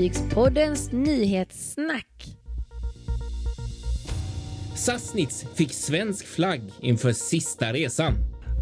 Fartygspoddens 0.00 0.92
nyhetssnack. 0.92 2.06
Sassnitz 4.74 5.46
fick 5.54 5.72
svensk 5.72 6.26
flagg 6.26 6.62
inför 6.80 7.12
sista 7.12 7.72
resan. 7.72 8.14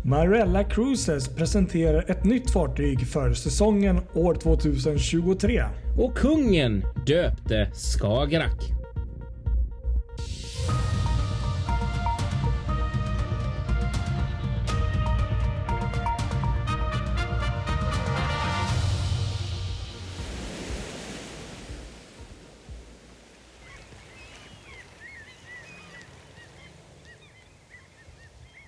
Marella 0.04 0.64
Cruises 0.64 1.28
presenterar 1.28 2.10
ett 2.10 2.24
nytt 2.24 2.50
fartyg 2.50 3.06
för 3.06 3.32
säsongen 3.32 4.00
år 4.14 4.34
2023. 4.34 5.64
Och 5.98 6.16
kungen 6.16 6.84
döpte 7.06 7.70
Skagerrak. 7.74 8.77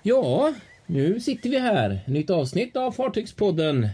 Ja, 0.03 0.53
nu 0.85 1.19
sitter 1.19 1.49
vi 1.49 1.59
här. 1.59 1.99
Nytt 2.07 2.29
avsnitt 2.29 2.75
av 2.75 2.91
Fartygspodden 2.91 3.87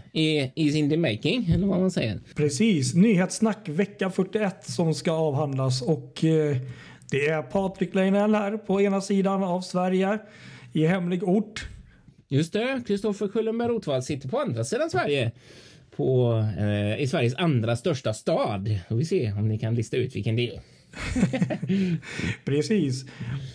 is 0.54 0.74
in 0.74 0.90
the 0.90 0.96
making, 0.96 1.50
eller 1.50 1.66
vad 1.66 1.80
man 1.80 1.90
säger. 1.90 2.20
Precis, 2.34 2.94
nyhetssnack 2.94 3.68
vecka 3.68 4.10
41 4.10 4.64
som 4.64 4.94
ska 4.94 5.12
avhandlas 5.12 5.82
och 5.82 6.24
eh, 6.24 6.56
det 7.10 7.26
är 7.26 7.42
Patrik 7.42 7.94
Leinell 7.94 8.34
här 8.34 8.56
på 8.56 8.80
ena 8.80 9.00
sidan 9.00 9.42
av 9.42 9.60
Sverige 9.60 10.18
i 10.72 10.86
hemlig 10.86 11.22
ort. 11.22 11.68
Just 12.28 12.52
det, 12.52 12.82
Kristoffer 12.86 13.28
Kullenberg 13.28 13.68
Rotvall 13.68 14.02
sitter 14.02 14.28
på 14.28 14.38
andra 14.38 14.64
sidan 14.64 14.90
Sverige. 14.90 15.32
På, 15.96 16.32
eh, 16.58 17.00
I 17.02 17.06
Sveriges 17.06 17.34
andra 17.34 17.76
största 17.76 18.14
stad. 18.14 18.78
Då 18.88 18.96
vi 18.96 19.04
se 19.04 19.32
om 19.32 19.48
ni 19.48 19.58
kan 19.58 19.74
lista 19.74 19.96
ut 19.96 20.16
vilken 20.16 20.36
det 20.36 20.50
är. 20.50 20.60
Precis. 22.44 23.04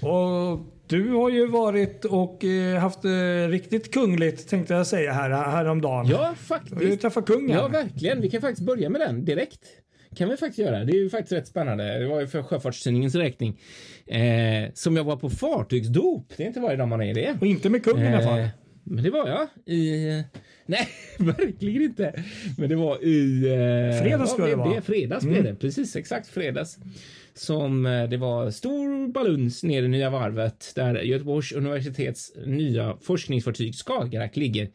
Och 0.02 0.60
du 0.94 1.10
har 1.10 1.30
ju 1.30 1.48
varit 1.48 2.06
och 2.06 2.44
eh, 2.46 2.80
haft 2.80 3.02
det 3.02 3.48
riktigt 3.48 3.94
kungligt 3.94 4.50
tänkte 4.50 4.74
jag 4.74 4.88
säga 4.88 5.12
här 5.14 5.30
häromdagen. 5.30 6.06
Ja, 6.08 6.12
Du 6.12 6.16
har 6.24 6.30
ju 6.30 6.36
faktiskt. 6.36 7.02
träffat 7.02 7.26
kungen. 7.26 7.58
Ja, 7.58 7.68
verkligen. 7.68 8.22
Vi 8.22 8.30
kan 8.30 8.42
faktiskt 8.42 8.66
börja 8.68 8.90
med 8.90 9.02
den 9.02 9.26
direkt. 9.26 9.60
Kan 10.18 10.30
vi 10.30 10.38
faktiskt 10.38 10.60
göra. 10.60 10.84
Det 10.84 10.92
är 10.92 11.04
ju 11.04 11.10
faktiskt 11.10 11.32
rätt 11.32 11.48
spännande. 11.48 12.00
Det 12.00 12.08
var 12.08 12.22
ju 12.22 12.28
för 12.28 12.44
Sjöfartstidningens 12.44 13.16
räkning. 13.16 13.60
Eh, 14.08 14.72
som 14.74 14.96
jag 14.98 15.04
var 15.04 15.16
på 15.16 15.30
fartygsdop. 15.30 16.34
Det 16.38 16.44
är 16.44 16.48
inte 16.48 16.60
varje 16.60 16.78
dag 16.78 16.88
man 16.88 17.02
är 17.02 17.14
det. 17.14 17.38
Och 17.42 17.48
inte 17.48 17.70
med 17.70 17.84
kungen 17.84 18.06
i 18.06 18.16
alla 18.16 18.24
fall. 18.24 18.40
Eh, 18.40 18.48
Men 18.84 19.04
det 19.04 19.10
var 19.10 19.28
jag 19.30 19.48
i... 19.76 20.24
Nej, 20.66 20.88
verkligen 21.20 21.82
inte. 21.82 22.24
Men 22.58 22.70
det 22.70 22.76
var 22.76 23.04
i... 23.04 23.44
Eh, 23.46 24.02
Fredags 24.04 24.32
skulle 24.32 24.48
det 24.48 24.56
vara. 24.56 24.82
Fredags 24.82 25.24
Mm. 25.24 25.34
blev 25.34 25.54
det. 25.54 25.60
Precis, 25.60 25.96
exakt 25.96 26.28
fredags. 26.28 26.78
Som 27.34 27.86
eh, 27.86 28.10
det 28.10 28.18
var 28.18 28.52
stor 28.52 29.08
baluns 29.12 29.64
nere 29.64 29.86
i 29.86 29.88
Nya 29.88 30.10
Varvet 30.10 30.72
där 30.76 31.02
Göteborgs 31.02 31.52
universitets 31.52 32.32
nya 32.46 32.98
forskningsfartyg 33.02 33.76
Skagerrak 33.76 34.36
ligger. 34.36 34.70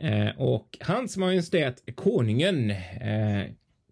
Eh, 0.00 0.28
och 0.36 0.78
Hans 0.80 1.16
Majestät 1.16 1.82
Konungen 1.94 2.70
eh, 2.70 3.44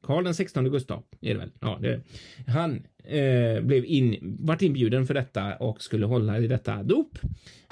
Karl 0.02 0.24
den 0.24 0.34
16 0.34 0.70
Gustav 0.70 1.02
är 1.20 1.34
det 1.34 1.40
väl? 1.40 1.50
Ja, 1.60 1.78
det 1.80 1.88
är 1.88 1.92
det. 1.92 2.50
Han 2.50 2.86
eh, 3.08 3.60
blev 3.62 3.84
in, 3.84 4.36
vart 4.40 4.62
inbjuden 4.62 5.06
för 5.06 5.14
detta 5.14 5.56
och 5.56 5.82
skulle 5.82 6.06
hålla 6.06 6.38
i 6.38 6.46
detta 6.46 6.82
dop. 6.82 7.18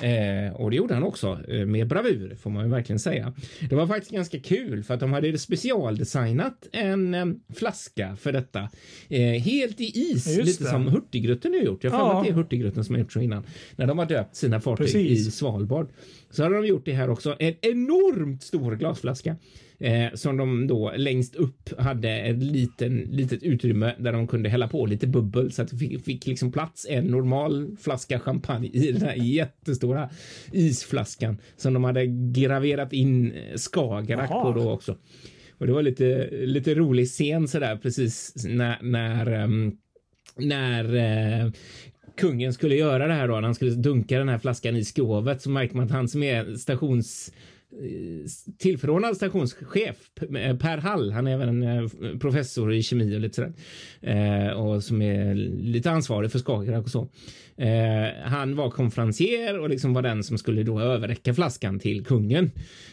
Eh, 0.02 0.54
och 0.56 0.70
det 0.70 0.76
gjorde 0.76 0.94
han 0.94 1.02
också 1.02 1.38
eh, 1.48 1.66
med 1.66 1.88
bravur 1.88 2.36
får 2.40 2.50
man 2.50 2.64
ju 2.64 2.70
verkligen 2.70 2.98
säga. 2.98 3.32
Det 3.70 3.74
var 3.76 3.86
faktiskt 3.86 4.12
ganska 4.12 4.38
kul 4.40 4.82
för 4.84 4.94
att 4.94 5.00
de 5.00 5.12
hade 5.12 5.38
specialdesignat 5.38 6.68
en 6.72 7.14
eh, 7.14 7.26
flaska 7.54 8.16
för 8.16 8.32
detta. 8.32 8.68
Eh, 9.08 9.20
helt 9.20 9.80
i 9.80 9.84
is, 9.84 10.26
Just 10.36 10.46
lite 10.46 10.64
det. 10.64 10.70
som 10.70 10.88
Hurtigruten 10.88 11.52
har 11.52 11.60
gjort. 11.60 11.84
Jag 11.84 11.90
har 11.90 11.98
Ja. 11.98 12.18
att 12.18 12.24
det 12.24 12.30
är 12.30 12.34
Hurtigruten 12.34 12.84
som 12.84 12.94
har 12.94 13.00
gjort 13.00 13.12
så 13.12 13.20
innan. 13.20 13.44
När 13.76 13.86
de 13.86 13.98
har 13.98 14.06
döpt 14.06 14.36
sina 14.36 14.60
fartyg 14.60 14.86
Precis. 14.86 15.28
i 15.28 15.30
Svalbard. 15.30 15.88
Så 16.30 16.42
hade 16.42 16.54
de 16.56 16.66
gjort 16.66 16.84
det 16.84 16.92
här 16.92 17.10
också. 17.10 17.36
En 17.38 17.54
enormt 17.62 18.42
stor 18.42 18.76
glasflaska. 18.76 19.36
Eh, 19.78 20.14
som 20.14 20.36
de 20.36 20.66
då 20.66 20.92
längst 20.96 21.34
upp 21.34 21.80
hade 21.80 22.10
ett 22.10 22.42
liten, 22.42 22.96
litet 22.96 23.42
utrymme 23.42 23.94
där 23.98 24.12
de 24.12 24.26
kunde 24.26 24.48
hälla 24.48 24.68
på 24.68 24.86
lite 24.86 25.06
bubbel 25.06 25.52
så 25.52 25.62
att 25.62 25.68
det 25.68 25.76
fick, 25.76 26.04
fick 26.04 26.26
liksom 26.26 26.52
plats 26.52 26.86
en 26.90 27.04
normal 27.04 27.76
flaska 27.80 28.20
champagne 28.20 28.68
i 28.72 28.92
den 28.92 29.02
här 29.02 29.14
jättestora 29.14 30.10
isflaskan 30.52 31.38
som 31.56 31.74
de 31.74 31.84
hade 31.84 32.06
graverat 32.32 32.92
in 32.92 33.32
eh, 33.32 33.56
Skagerrak 33.56 34.30
på 34.30 34.52
då 34.52 34.70
också. 34.70 34.96
Och 35.58 35.66
det 35.66 35.72
var 35.72 35.82
lite, 35.82 36.28
lite 36.32 36.74
rolig 36.74 37.08
scen 37.08 37.48
sådär 37.48 37.76
precis 37.76 38.46
när, 38.46 38.82
när 38.82 39.26
ehm, 39.26 39.76
när 40.38 40.94
eh, 40.94 41.50
kungen 42.16 42.52
skulle 42.52 42.74
göra 42.74 43.06
det 43.06 43.14
här 43.14 43.28
då, 43.28 43.34
när 43.34 43.42
han 43.42 43.54
skulle 43.54 43.70
dunka 43.70 44.18
den 44.18 44.28
här 44.28 44.38
flaskan 44.38 44.76
i 44.76 44.84
skrovet 44.84 45.42
så 45.42 45.50
märkte 45.50 45.76
man 45.76 45.86
att 45.86 45.92
han 45.92 46.08
som 46.08 46.22
är 46.22 46.54
stations 46.54 47.32
tillförordnad 48.58 49.16
stationschef 49.16 49.96
eh, 50.36 50.56
Per 50.56 50.78
Hall. 50.78 51.12
Han 51.12 51.26
är 51.26 51.32
även 51.32 51.62
en 51.62 51.84
eh, 51.84 52.18
professor 52.18 52.72
i 52.72 52.82
kemi 52.82 53.16
och 53.16 53.20
lite 53.20 53.34
sådär. 53.34 53.52
Eh, 54.00 54.50
och 54.50 54.84
som 54.84 55.02
är 55.02 55.34
lite 55.34 55.90
ansvarig 55.90 56.32
för 56.32 56.38
Skagerrak 56.38 56.84
och 56.84 56.90
så. 56.90 57.08
Eh, 57.58 58.22
han 58.24 58.56
var 58.56 58.70
konferencier 58.70 59.58
och 59.58 59.70
liksom 59.70 59.94
var 59.94 60.02
den 60.02 60.24
som 60.24 60.38
skulle 60.38 60.62
då 60.62 60.80
överräcka 60.80 61.34
flaskan 61.34 61.78
till 61.78 62.04
kungen. 62.04 62.50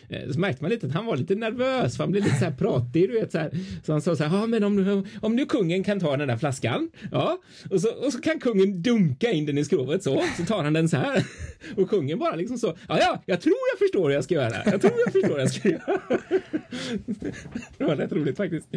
Eh, 0.10 0.32
så 0.32 0.40
märkte 0.40 0.64
man 0.64 0.72
lite 0.72 0.88
att 0.88 0.94
han 0.94 1.06
var 1.06 1.18
lite 1.18 1.36
nervös 1.36 1.98
för 1.98 2.04
han 2.04 2.12
blev 2.12 2.24
lite 2.24 2.36
så 2.36 2.46
här 2.46 2.52
pratig, 2.52 3.10
du 3.10 3.20
vet 3.20 3.32
så 3.32 3.38
här. 3.38 3.52
Så 3.86 3.92
han 3.92 4.02
sa 4.02 4.16
så 4.16 4.24
här, 4.24 4.38
ja 4.38 4.46
men 4.46 4.64
om 4.64 4.76
nu, 4.76 5.04
om 5.22 5.36
nu 5.36 5.46
kungen 5.46 5.84
kan 5.84 6.00
ta 6.00 6.18
den 6.18 6.28
där 6.28 6.38
flaskan, 6.38 6.90
ja, 7.12 7.38
och 7.70 7.82
så, 7.82 7.90
och 8.06 8.14
så 8.14 8.22
kan 8.22 8.40
kungen 8.40 8.82
dunka 8.82 9.32
in 9.32 9.46
den 9.46 9.58
i 9.58 9.66
skrovet 9.66 10.04
så, 10.04 10.24
så 10.38 10.46
tar 10.46 10.64
han 10.64 10.74
den 10.74 10.90
så 10.90 10.98
här. 10.98 11.24
Och 11.78 11.90
kungen 11.90 12.20
bara 12.20 12.36
liksom 12.36 12.58
så, 12.58 12.78
ja 12.88 12.98
ja, 13.00 13.24
jag 13.26 13.42
tror 13.42 13.56
jag 13.74 13.80
förstår 13.80 14.08
hur 14.08 14.16
jag 14.16 14.24
ska 14.24 14.34
göra. 14.34 14.73
Jag 14.74 14.82
tror 14.82 14.94
jag 15.06 15.14
förstår 15.14 15.30
hur 15.30 15.40
jag 15.40 15.52
ska 15.52 15.70
göra. 15.70 16.02
Det 17.78 17.84
var 17.84 17.96
rätt 17.96 18.12
roligt 18.12 18.38
faktiskt. 18.38 18.68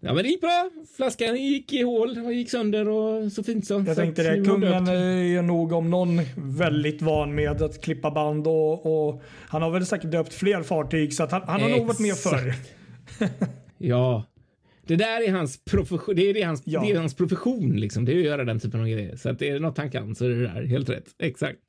Ja 0.00 0.14
men 0.14 0.22
det 0.22 0.28
gick 0.28 0.40
bra. 0.40 0.70
Flaskan 0.96 1.36
gick 1.36 1.72
i 1.72 1.82
hål 1.82 2.18
och 2.26 2.32
gick 2.32 2.50
sönder 2.50 2.88
och 2.88 3.32
så 3.32 3.42
fint 3.42 3.66
så. 3.66 3.74
Jag 3.74 3.86
så 3.86 3.94
tänkte 3.94 4.22
det, 4.22 4.44
kungen 4.44 4.88
är 4.88 5.42
nog 5.42 5.72
om 5.72 5.90
någon 5.90 6.20
väldigt 6.36 7.02
van 7.02 7.34
med 7.34 7.62
att 7.62 7.82
klippa 7.82 8.10
band 8.10 8.46
och, 8.46 8.86
och 9.10 9.22
han 9.48 9.62
har 9.62 9.70
väl 9.70 9.86
säkert 9.86 10.10
döpt 10.10 10.34
fler 10.34 10.62
fartyg 10.62 11.12
så 11.14 11.22
att 11.22 11.32
han, 11.32 11.42
han 11.46 11.60
har 11.62 11.68
nog 11.68 11.86
varit 11.86 12.00
med 12.00 12.16
förr. 12.16 12.54
Ja. 13.78 14.24
Det 14.86 14.96
där 14.96 15.28
är 15.28 15.32
hans 15.32 15.64
profession. 15.64 16.16
Det 16.16 16.30
är, 16.30 16.34
det 16.34 16.42
hans, 16.42 16.62
Ja. 16.64 16.80
det 16.80 16.92
är 16.92 16.98
hans 16.98 17.14
profession 17.14 17.76
liksom. 17.76 18.04
Det 18.04 18.12
är 18.12 18.16
att 18.18 18.24
göra 18.24 18.44
den 18.44 18.60
typen 18.60 18.80
av 18.80 18.86
grejer. 18.88 19.16
Så 19.16 19.30
att 19.30 19.38
det 19.38 19.48
är 19.48 19.60
något 19.60 19.78
han 19.78 19.90
kan 19.90 20.14
så 20.14 20.24
är 20.24 20.28
det 20.28 20.42
där 20.42 20.66
helt 20.66 20.88
rätt. 20.88 21.04
Exakt. 21.18 21.60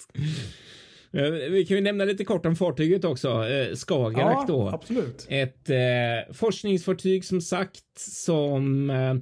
Eh, 1.14 1.31
Vi 1.52 1.66
kan 1.66 1.78
ju 1.78 1.84
nämna 1.84 2.06
lite 2.06 2.25
kort 2.25 2.46
om 2.46 2.56
fartyget 2.56 3.06
också. 3.06 3.28
Eh, 3.30 3.75
Skagerrak 3.75 4.36
Ja, 4.42 4.46
då. 4.47 4.68
absolut. 4.70 5.25
Ett 5.30 5.70
eh, 5.70 6.34
forskningsfartyg 6.34 7.25
som 7.25 7.42
sagt 7.42 7.84
som 7.97 8.90
eh, 8.90 9.16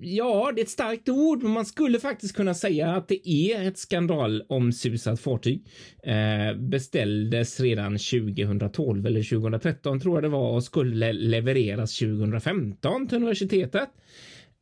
Ja, 0.00 0.52
det 0.54 0.60
är 0.60 0.64
ett 0.64 0.70
starkt 0.70 1.08
ord, 1.08 1.42
men 1.42 1.52
man 1.52 1.66
skulle 1.66 2.00
faktiskt 2.00 2.36
kunna 2.36 2.54
säga 2.54 2.88
att 2.94 3.08
det 3.08 3.28
är 3.28 3.68
ett 3.68 3.78
skandalomsusat 3.78 5.20
fartyg. 5.20 5.66
Eh, 6.02 6.58
beställdes 6.58 7.60
redan 7.60 7.92
2012 7.98 9.06
eller 9.06 9.22
2013 9.22 10.00
tror 10.00 10.16
jag 10.16 10.22
det 10.24 10.28
var 10.28 10.50
och 10.50 10.64
skulle 10.64 11.12
levereras 11.12 11.98
2015 11.98 13.08
till 13.08 13.16
universitetet. 13.16 13.88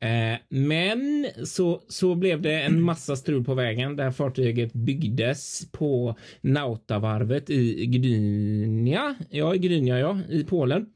Eh, 0.04 0.38
men 0.48 1.26
så, 1.44 1.82
så 1.88 2.14
blev 2.14 2.42
det 2.42 2.60
en 2.60 2.82
massa 2.82 3.16
strul 3.16 3.44
på 3.44 3.54
vägen 3.54 3.96
där 3.96 4.10
fartyget 4.10 4.72
byggdes 4.72 5.68
på 5.72 6.16
Nautavarvet 6.40 7.50
i 7.50 7.86
Gdynia. 7.86 9.14
Ja, 9.30 9.54
i 9.54 9.58
Gdynia, 9.58 9.98
ja, 9.98 10.20
i 10.30 10.44
Polen. 10.44 10.86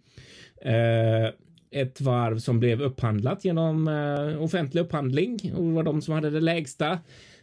Eh, 0.63 1.33
ett 1.71 2.01
varv 2.01 2.39
som 2.39 2.61
blev 2.61 2.83
upphandlat 2.83 3.45
genom 3.45 3.89
eh, 3.89 4.43
offentlig 4.43 4.81
upphandling 4.81 5.53
och 5.57 5.65
det 5.65 5.73
var 5.73 5.83
de 5.83 6.03
som 6.03 6.15
hade 6.15 6.31
det 6.31 6.41
lägsta 6.41 6.93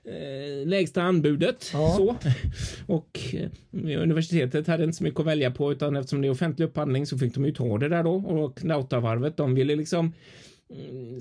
eh, 0.04 0.68
lägsta 0.68 1.02
anbudet. 1.02 1.70
Ja. 1.74 1.94
Så. 1.98 2.16
Och 2.94 3.20
eh, 3.34 4.02
universitetet 4.02 4.68
hade 4.68 4.84
inte 4.84 4.98
så 4.98 5.04
mycket 5.04 5.20
att 5.20 5.26
välja 5.26 5.52
på 5.52 5.72
utan 5.72 5.96
eftersom 5.96 6.22
det 6.22 6.28
är 6.28 6.32
offentlig 6.32 6.66
upphandling 6.66 7.06
så 7.06 7.18
fick 7.18 7.34
de 7.34 7.46
ju 7.46 7.52
ta 7.52 7.78
det 7.78 7.90
där 7.90 8.04
då 8.04 8.16
och 8.16 8.64
Nautavarvet 8.64 9.38
de 9.38 9.56
ville 9.56 9.76
liksom 9.76 10.14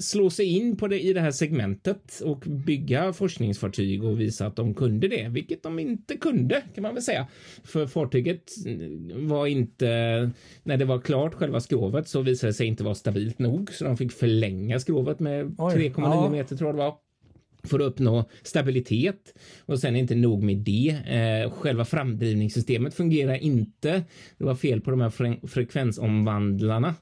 slå 0.00 0.30
sig 0.30 0.46
in 0.46 0.76
på 0.76 0.88
det 0.88 1.00
i 1.00 1.12
det 1.12 1.20
här 1.20 1.30
segmentet 1.30 2.20
och 2.24 2.38
bygga 2.38 3.12
forskningsfartyg 3.12 4.04
och 4.04 4.20
visa 4.20 4.46
att 4.46 4.56
de 4.56 4.74
kunde 4.74 5.08
det, 5.08 5.28
vilket 5.28 5.62
de 5.62 5.78
inte 5.78 6.16
kunde 6.16 6.62
kan 6.74 6.82
man 6.82 6.94
väl 6.94 7.02
säga. 7.02 7.26
För 7.64 7.86
fartyget 7.86 8.50
mm, 8.66 9.28
var 9.28 9.46
inte, 9.46 9.86
när 10.62 10.76
det 10.76 10.84
var 10.84 11.00
klart 11.00 11.34
själva 11.34 11.60
skrovet 11.60 12.08
så 12.08 12.22
visade 12.22 12.50
det 12.50 12.54
sig 12.54 12.66
inte 12.66 12.84
vara 12.84 12.94
stabilt 12.94 13.38
nog 13.38 13.72
så 13.72 13.84
de 13.84 13.96
fick 13.96 14.12
förlänga 14.12 14.80
skrovet 14.80 15.20
med 15.20 15.54
Oj, 15.58 15.74
3,9 15.74 15.92
ja. 15.96 16.30
meter 16.30 16.56
tror 16.56 16.68
jag 16.68 16.74
det 16.74 16.82
var. 16.82 16.94
för 17.64 17.80
att 17.80 17.86
uppnå 17.86 18.28
stabilitet. 18.42 19.34
Och 19.66 19.78
sen 19.78 19.96
inte 19.96 20.14
nog 20.14 20.42
med 20.42 20.56
det. 20.56 20.96
Eh, 21.06 21.50
själva 21.50 21.84
framdrivningssystemet 21.84 22.94
fungerar 22.94 23.34
inte. 23.42 24.02
Det 24.38 24.44
var 24.44 24.54
fel 24.54 24.80
på 24.80 24.90
de 24.90 25.00
här 25.00 25.10
fre 25.10 25.36
frekvensomvandlarna 25.48 26.94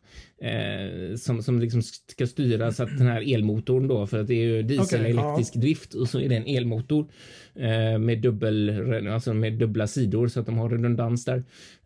eh, 0.43 1.17
som, 1.17 1.43
som 1.43 1.61
liksom 1.61 1.83
ska 1.83 2.27
styra 2.27 2.73
så 2.73 2.83
att 2.83 2.99
den 2.99 3.06
här 3.06 3.35
elmotorn 3.35 3.89
då, 3.89 4.06
för 4.06 4.21
att 4.21 4.27
det 4.27 4.35
är 4.35 4.47
ju 4.47 4.62
diesel 4.62 5.00
okay, 5.00 5.11
elektrisk 5.11 5.56
ja. 5.56 5.61
drift 5.61 5.94
och 5.94 6.09
så 6.09 6.21
är 6.21 6.29
det 6.29 6.37
en 6.37 6.56
elmotor 6.56 7.06
eh, 7.55 7.99
med 7.99 8.19
dubbel, 8.19 9.09
alltså 9.09 9.35
med 9.35 9.53
dubbla 9.53 9.87
sidor 9.87 10.29
så 10.29 10.41
att 10.41 10.47
de 10.47 10.59
har 10.59 10.71
redundans 10.71 11.25
där. 11.25 11.44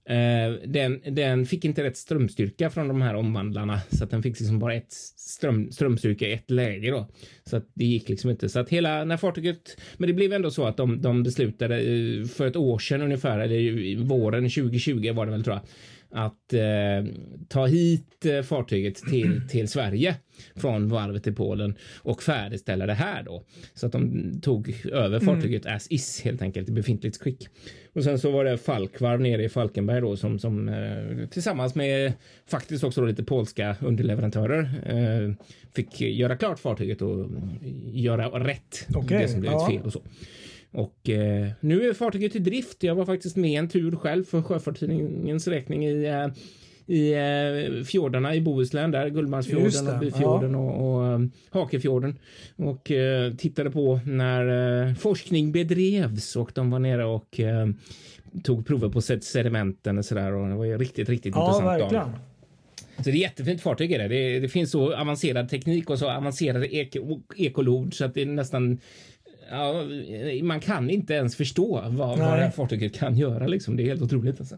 Eh, 0.09 0.55
den, 0.67 1.01
den 1.11 1.47
fick 1.47 1.65
inte 1.65 1.85
rätt 1.85 1.97
strömstyrka 1.97 2.71
från 2.71 2.89
de 2.89 3.03
här 3.03 3.15
omvandlarna 3.15 3.81
så 3.91 4.05
att 4.05 4.11
den 4.11 4.23
fick 4.23 4.41
liksom 4.41 4.59
bara 4.59 4.75
ett 4.75 4.93
ström, 5.17 5.73
strömstyrka 5.73 6.29
i 6.29 6.33
ett 6.33 6.51
läge 6.51 6.91
då. 6.91 7.09
Så 7.45 7.57
att 7.57 7.71
det 7.75 7.85
gick 7.85 8.09
liksom 8.09 8.31
inte. 8.31 8.49
Så 8.49 8.61
att 8.61 8.69
hela 8.69 9.05
när 9.05 9.17
fartyget, 9.17 9.81
men 9.97 10.07
det 10.07 10.13
blev 10.13 10.33
ändå 10.33 10.51
så 10.51 10.65
att 10.65 10.77
de, 10.77 11.03
de 11.03 11.23
beslutade 11.23 11.81
eh, 11.81 12.25
för 12.25 12.47
ett 12.47 12.57
år 12.57 12.79
sedan 12.79 13.03
ungefär, 13.03 13.39
eller 13.39 13.97
våren 14.05 14.51
2020 14.51 15.13
var 15.13 15.27
det 15.27 15.33
väl 15.33 15.45
tror 15.45 15.57
jag 15.57 15.63
att 16.11 16.53
eh, 16.53 17.13
ta 17.49 17.67
hit 17.67 18.27
eh, 18.27 18.43
fartyget 18.43 18.97
till, 18.97 19.41
till 19.49 19.69
Sverige 19.69 20.17
från 20.55 20.89
varvet 20.89 21.27
i 21.27 21.33
Polen 21.33 21.75
och 22.03 22.23
färdigställa 22.23 22.87
det 22.87 22.95
här 22.95 23.23
då. 23.23 23.43
Så 23.75 23.87
att 23.87 23.93
de 23.93 24.33
tog 24.43 24.87
över 24.93 25.21
mm. 25.21 25.21
fartyget 25.21 25.65
mm. 25.65 25.77
as 25.77 25.87
is 25.91 26.21
helt 26.21 26.43
enkelt 26.43 26.69
i 26.69 26.73
befintligt 26.73 27.23
skick. 27.23 27.49
Och 27.93 28.05
sen 28.05 28.19
så 28.19 28.31
var 28.31 28.45
det 28.45 28.59
Falkvarv 28.59 29.21
nere 29.21 29.45
i 29.45 29.49
Falkenberg 29.49 30.01
då 30.01 30.17
som, 30.17 30.39
som 30.39 30.69
eh, 30.69 31.29
tillsammans 31.29 31.75
med 31.75 32.13
faktiskt 32.47 32.85
också 32.85 33.05
lite 33.05 33.25
polska 33.25 33.77
underleverantörer 33.81 34.61
eh, 34.87 35.47
fick 35.75 36.01
göra 36.01 36.37
klart 36.37 36.59
fartyget 36.59 37.03
och 37.03 37.27
göra 37.93 38.45
rätt. 38.45 38.87
Okay, 38.97 39.19
det 39.19 39.29
som 39.29 39.41
blev 39.41 39.53
ja. 39.53 39.69
fel 39.71 39.83
och 39.83 39.93
så. 39.93 40.03
Och 40.77 41.09
eh, 41.09 41.49
nu 41.61 41.89
är 41.89 41.95
fartyget 41.95 42.37
i 42.37 42.39
drift. 42.39 42.83
Jag 42.83 42.95
var 42.95 43.05
faktiskt 43.05 43.37
med 43.37 43.59
en 43.59 43.69
tur 43.69 43.97
själv 43.97 44.25
för 44.25 44.43
Sjöfartstidningens 44.43 45.49
räkning 45.49 45.87
i 45.87 46.05
eh, 46.05 46.27
i 46.87 47.13
eh, 47.13 47.85
fjordarna 47.85 48.35
i 48.35 48.41
Bohuslän 48.41 48.91
där, 48.91 49.09
Gullmarsfjorden 49.09 49.89
och 49.89 49.99
Byfjorden 50.01 50.53
ja. 50.53 50.59
och, 50.59 50.97
och 50.97 51.15
um, 51.15 51.33
Hakefjorden 51.51 52.19
och 52.57 52.91
eh, 52.91 53.33
tittade 53.35 53.71
på 53.71 54.01
när 54.05 54.87
eh, 54.89 54.95
forskning 54.95 55.53
bedrevs 55.53 56.37
och 56.37 56.51
de 56.55 56.71
var 56.71 56.79
nere 56.79 57.05
och 57.05 57.41
eh, 57.41 57.69
tog 58.43 58.67
prover 58.67 58.89
på 58.89 59.01
sedimenten 59.01 59.99
och 59.99 60.05
sådär 60.05 60.33
och 60.33 60.49
det 60.49 60.55
var 60.55 60.79
riktigt, 60.79 61.09
riktigt 61.09 61.35
ja, 61.35 61.47
intressant. 61.47 61.83
Verkligen. 61.83 62.11
Så 62.97 63.03
det 63.03 63.11
är 63.11 63.15
jättefint 63.15 63.63
fartyg 63.63 63.93
är 63.93 63.99
det. 63.99 64.09
det. 64.09 64.41
Det, 64.41 64.49
finns 64.49 64.71
så 64.71 64.95
avancerad 64.95 65.49
teknik 65.49 65.91
och 65.91 65.99
så 65.99 66.11
avancerade 66.11 66.75
ek 66.75 66.97
ekolod 67.37 67.95
så 67.95 68.05
att 68.05 68.15
det 68.15 68.23
är 68.23 68.27
nästan 68.27 68.79
ja, 69.51 69.85
man 70.43 70.61
kan 70.61 70.91
inte 70.91 71.15
ens 71.15 71.37
förstå 71.37 71.81
vad, 71.87 72.19
vad 72.19 72.19
det 72.19 72.25
här 72.25 72.51
fartyget 72.51 72.95
kan 72.95 73.17
göra. 73.17 73.47
Liksom. 73.47 73.77
Det 73.77 73.83
är 73.83 73.85
helt 73.85 74.03
otroligt. 74.03 74.41
Alltså. 74.41 74.57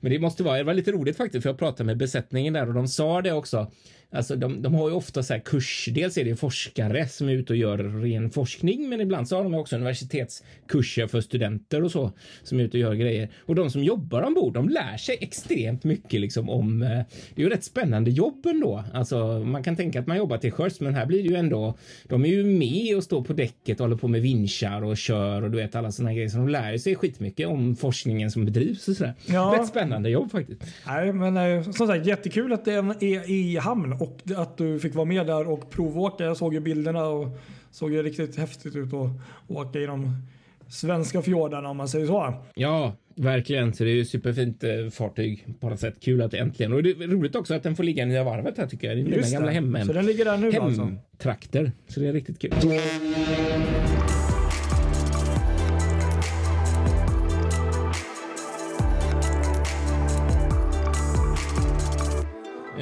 Men 0.00 0.12
det 0.12 0.18
måste 0.18 0.42
vara, 0.42 0.58
det 0.58 0.64
var 0.64 0.74
lite 0.74 0.92
roligt 0.92 1.16
faktiskt, 1.16 1.42
för 1.42 1.50
jag 1.50 1.58
pratade 1.58 1.84
med 1.84 1.96
besättningen 1.96 2.52
där 2.52 2.68
och 2.68 2.74
de 2.74 2.88
sa 2.88 3.22
det 3.22 3.32
också 3.32 3.70
Alltså 4.12 4.36
de, 4.36 4.62
de 4.62 4.74
har 4.74 4.88
ju 4.88 4.94
ofta 4.94 5.22
så 5.22 5.32
här 5.32 5.40
kurs. 5.40 5.88
Dels 5.92 6.18
är 6.18 6.24
det 6.24 6.36
forskare 6.36 7.08
som 7.08 7.28
är 7.28 7.32
ute 7.32 7.52
och 7.52 7.56
gör 7.56 7.78
ren 7.78 8.30
forskning, 8.30 8.88
men 8.88 9.00
ibland 9.00 9.28
så 9.28 9.36
har 9.36 9.42
de 9.42 9.54
också 9.54 9.76
universitetskurser 9.76 11.06
för 11.06 11.20
studenter 11.20 11.84
och 11.84 11.90
så 11.90 12.12
som 12.42 12.60
är 12.60 12.64
ute 12.64 12.76
och 12.76 12.80
gör 12.80 12.94
grejer. 12.94 13.30
Och 13.46 13.54
de 13.54 13.70
som 13.70 13.84
jobbar 13.84 14.22
ombord, 14.22 14.54
de 14.54 14.68
lär 14.68 14.96
sig 14.96 15.16
extremt 15.20 15.84
mycket 15.84 16.20
liksom 16.20 16.50
om. 16.50 16.82
Eh, 16.82 16.88
det 16.88 17.42
är 17.42 17.44
ju 17.44 17.48
rätt 17.48 17.64
spännande 17.64 18.10
jobb 18.10 18.46
ändå. 18.46 18.84
Alltså 18.92 19.38
man 19.38 19.62
kan 19.62 19.76
tänka 19.76 20.00
att 20.00 20.06
man 20.06 20.16
jobbar 20.16 20.38
till 20.38 20.52
sjöss, 20.52 20.80
men 20.80 20.94
här 20.94 21.06
blir 21.06 21.22
det 21.22 21.28
ju 21.28 21.36
ändå. 21.36 21.78
De 22.08 22.24
är 22.24 22.28
ju 22.28 22.44
med 22.44 22.96
och 22.96 23.04
står 23.04 23.24
på 23.24 23.32
däcket 23.32 23.80
och 23.80 23.84
håller 23.84 23.96
på 23.96 24.08
med 24.08 24.22
vinschar 24.22 24.84
och 24.84 24.96
kör 24.96 25.42
och 25.42 25.50
du 25.50 25.56
vet 25.56 25.74
alla 25.74 25.92
sådana 25.92 26.14
grejer. 26.14 26.28
Så 26.28 26.36
de 26.36 26.48
lär 26.48 26.78
sig 26.78 26.96
skitmycket 26.96 27.48
om 27.48 27.76
forskningen 27.76 28.30
som 28.30 28.44
bedrivs 28.44 28.88
och 28.88 28.96
sådär. 28.96 29.14
Ja. 29.26 29.56
Rätt 29.58 29.68
spännande 29.68 30.10
jobb 30.10 30.30
faktiskt. 30.30 30.62
Nej, 30.86 31.12
men 31.12 31.36
eh, 31.36 31.62
som 31.70 31.86
sagt 31.86 32.06
jättekul 32.06 32.52
att 32.52 32.64
den 32.64 32.90
är 32.90 33.30
i 33.30 33.56
hamn 33.56 33.99
och 34.00 34.18
att 34.36 34.56
du 34.56 34.80
fick 34.80 34.94
vara 34.94 35.04
med 35.04 35.26
där 35.26 35.48
och 35.48 35.70
provåka. 35.70 36.24
Jag 36.24 36.36
såg 36.36 36.54
ju 36.54 36.60
bilderna 36.60 37.06
och 37.06 37.38
såg 37.70 37.92
ju 37.92 38.02
riktigt 38.02 38.36
häftigt 38.36 38.76
ut 38.76 38.94
att 38.94 39.10
åka 39.48 39.78
i 39.78 39.86
de 39.86 40.16
svenska 40.68 41.22
fjordarna 41.22 41.68
om 41.68 41.76
man 41.76 41.88
säger 41.88 42.06
så. 42.06 42.34
Ja, 42.54 42.92
verkligen. 43.14 43.74
Så 43.74 43.84
det 43.84 43.90
är 43.90 43.94
ju 43.94 44.04
superfint 44.04 44.64
eh, 44.64 44.70
fartyg 44.92 45.46
på 45.60 45.68
något 45.68 45.80
sätt. 45.80 45.94
Kul 46.00 46.22
att 46.22 46.34
äntligen. 46.34 46.72
Och 46.72 46.82
det 46.82 46.90
är 46.90 47.08
roligt 47.08 47.34
också 47.34 47.54
att 47.54 47.62
den 47.62 47.76
får 47.76 47.84
ligga 47.84 48.02
i 48.02 48.06
nya 48.06 48.24
varvet 48.24 48.58
här 48.58 48.66
tycker 48.66 48.88
jag. 48.88 48.96
Det 48.96 49.02
är 49.02 49.16
mina 49.16 49.30
gamla 49.30 49.50
hem, 49.50 49.86
så 49.86 49.92
den 49.92 50.06
ligger 50.06 50.24
där 50.24 50.36
nu 50.36 50.52
alltså? 50.58 50.82
hemtrakter. 50.82 51.60
Alltså. 51.60 51.94
Så 51.94 52.00
det 52.00 52.08
är 52.08 52.12
riktigt 52.12 52.38
kul. 52.38 52.52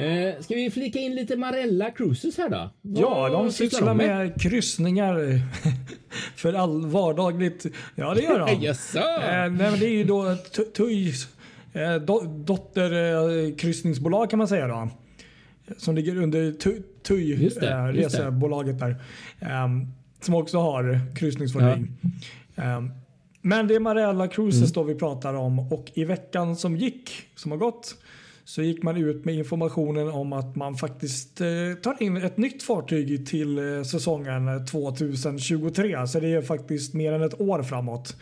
Eh, 0.09 0.41
ska 0.41 0.55
vi 0.55 0.71
flika 0.71 0.99
in 0.99 1.15
lite 1.15 1.35
Marella 1.35 1.91
Cruises 1.91 2.37
här 2.37 2.49
då? 2.49 2.69
Vad 2.81 3.03
ja, 3.03 3.29
de 3.29 3.51
sysslar 3.51 3.93
med? 3.93 4.17
med 4.17 4.41
kryssningar 4.41 5.15
för 6.35 6.53
all 6.53 6.85
vardagligt. 6.85 7.65
Ja, 7.95 8.13
det 8.13 8.21
gör 8.21 8.39
de. 8.39 8.49
yes, 8.63 8.95
eh, 8.95 9.03
nej, 9.21 9.49
men 9.49 9.79
det 9.79 9.85
är 9.85 9.93
ju 9.93 10.03
då 10.03 10.35
TUIs 10.77 11.27
eh, 11.73 11.95
do, 11.95 12.21
dotterkryssningsbolag 12.21 14.23
eh, 14.23 14.29
kan 14.29 14.39
man 14.39 14.47
säga 14.47 14.67
då. 14.67 14.89
Som 15.77 15.95
ligger 15.95 16.17
under 16.17 16.51
TUI, 17.03 17.51
eh, 17.61 17.85
resebolaget 17.85 18.79
där. 18.79 18.95
Um, 19.65 19.87
som 20.21 20.35
också 20.35 20.57
har 20.57 20.99
kryssningsfartyg. 21.15 21.87
Ja. 22.55 22.77
Um, 22.77 22.91
men 23.41 23.67
det 23.67 23.75
är 23.75 23.79
Marella 23.79 24.27
Cruises 24.27 24.61
mm. 24.61 24.71
då 24.73 24.83
vi 24.83 24.95
pratar 24.95 25.33
om 25.33 25.59
och 25.59 25.91
i 25.93 26.03
veckan 26.03 26.55
som 26.55 26.77
gick, 26.77 27.11
som 27.35 27.51
har 27.51 27.57
gått, 27.57 27.95
så 28.49 28.61
gick 28.61 28.83
man 28.83 28.97
ut 28.97 29.25
med 29.25 29.35
informationen 29.35 30.07
om 30.07 30.33
att 30.33 30.55
man 30.55 30.75
faktiskt 30.75 31.41
eh, 31.41 31.47
tar 31.81 32.03
in 32.03 32.17
ett 32.17 32.37
nytt 32.37 32.63
fartyg 32.63 33.27
till 33.27 33.57
eh, 33.57 33.83
säsongen 33.83 34.65
2023. 34.65 36.07
Så 36.07 36.19
det 36.19 36.33
är 36.33 36.41
faktiskt 36.41 36.93
mer 36.93 37.13
än 37.13 37.21
ett 37.21 37.41
år 37.41 37.63
framåt. 37.63 38.17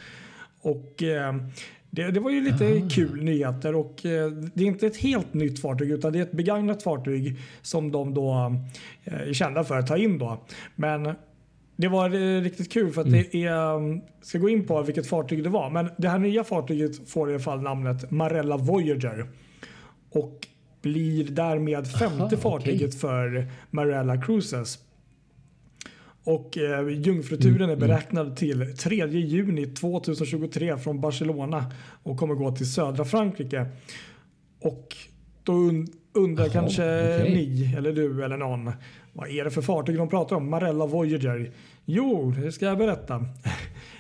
Och 0.62 1.04
eh, 1.04 1.36
det, 1.90 2.12
det, 2.12 2.20
var 2.20 2.32
ju 2.32 2.42
lite 2.42 2.66
Aha. 2.66 2.90
kul 2.90 3.24
nyheter 3.24 3.76
och 3.76 4.00
det 4.54 4.64
är 4.64 4.68
inte 4.68 4.88
ett 4.88 4.98
helt 4.98 5.34
nytt 5.34 5.62
fartyg 5.62 5.92
utan 5.92 6.14
det 6.14 6.20
är 6.20 6.24
ett 6.24 6.32
begagnat 6.32 6.84
fartyg 6.84 7.38
som 7.62 7.92
de 7.92 8.14
då 8.14 8.52
är 9.04 9.34
kända 9.34 9.64
för 9.64 9.78
att 9.78 9.88
ta 9.88 9.98
in 9.98 10.18
då. 10.18 10.46
Men 10.76 11.14
det 11.76 11.88
var 11.88 12.10
riktigt 12.42 12.72
kul 12.72 12.92
för 12.92 13.02
att 13.02 13.08
mm. 13.08 13.24
det 13.32 13.44
är, 13.44 14.02
ska 14.26 14.38
gå 14.38 14.50
in 14.50 14.68
på 14.68 14.82
vilket 14.82 15.08
fartyg 15.08 15.44
det 15.44 15.50
var, 15.50 15.70
men 15.70 15.90
det 15.98 16.10
här 16.10 16.20
nya 16.20 16.44
fartyget 16.44 17.10
får 17.10 17.30
i 17.30 17.34
alla 17.34 17.44
fall 17.44 17.62
namnet 17.62 18.12
Marella 18.12 18.58
Voyager 18.58 19.28
och 20.18 20.48
blir 20.82 21.24
därmed 21.24 21.92
femte 21.92 22.24
Aha, 22.24 22.38
fartyget 22.38 22.88
okay. 22.88 23.00
för 23.00 23.48
Marella 23.72 24.22
Cruises. 24.22 24.80
Och 26.24 26.58
eh, 26.58 26.90
jungfruturen 26.90 27.56
mm, 27.56 27.70
är 27.70 27.74
mm. 27.76 27.88
beräknad 27.88 28.26
mm. 28.26 28.36
till 28.36 28.78
3 28.78 29.08
juni 29.08 29.66
2023 29.66 30.78
från 30.78 31.02
Barcelona 31.02 31.72
och 32.04 32.18
kommer 32.18 32.36
gå 32.36 32.52
till 32.52 32.72
södra 32.72 33.06
Frankrike. 33.06 33.66
Och 34.60 34.96
då 35.44 35.54
undrar 36.14 36.44
Aha, 36.44 36.54
kanske 36.54 37.16
okay. 37.16 37.36
ni 37.36 37.74
eller 37.78 37.94
du 37.94 38.24
eller 38.24 38.38
någon 38.38 38.72
vad 39.18 39.30
är 39.30 39.44
det 39.44 39.52
för 39.52 39.62
fartyg 39.62 39.98
de 39.98 40.10
pratar 40.10 40.36
om? 40.36 40.50
Marella 40.50 40.86
Voyager. 40.86 41.52
Jo, 41.86 42.32
det 42.32 42.52
ska 42.52 42.66
jag 42.66 42.78
berätta. 42.78 43.20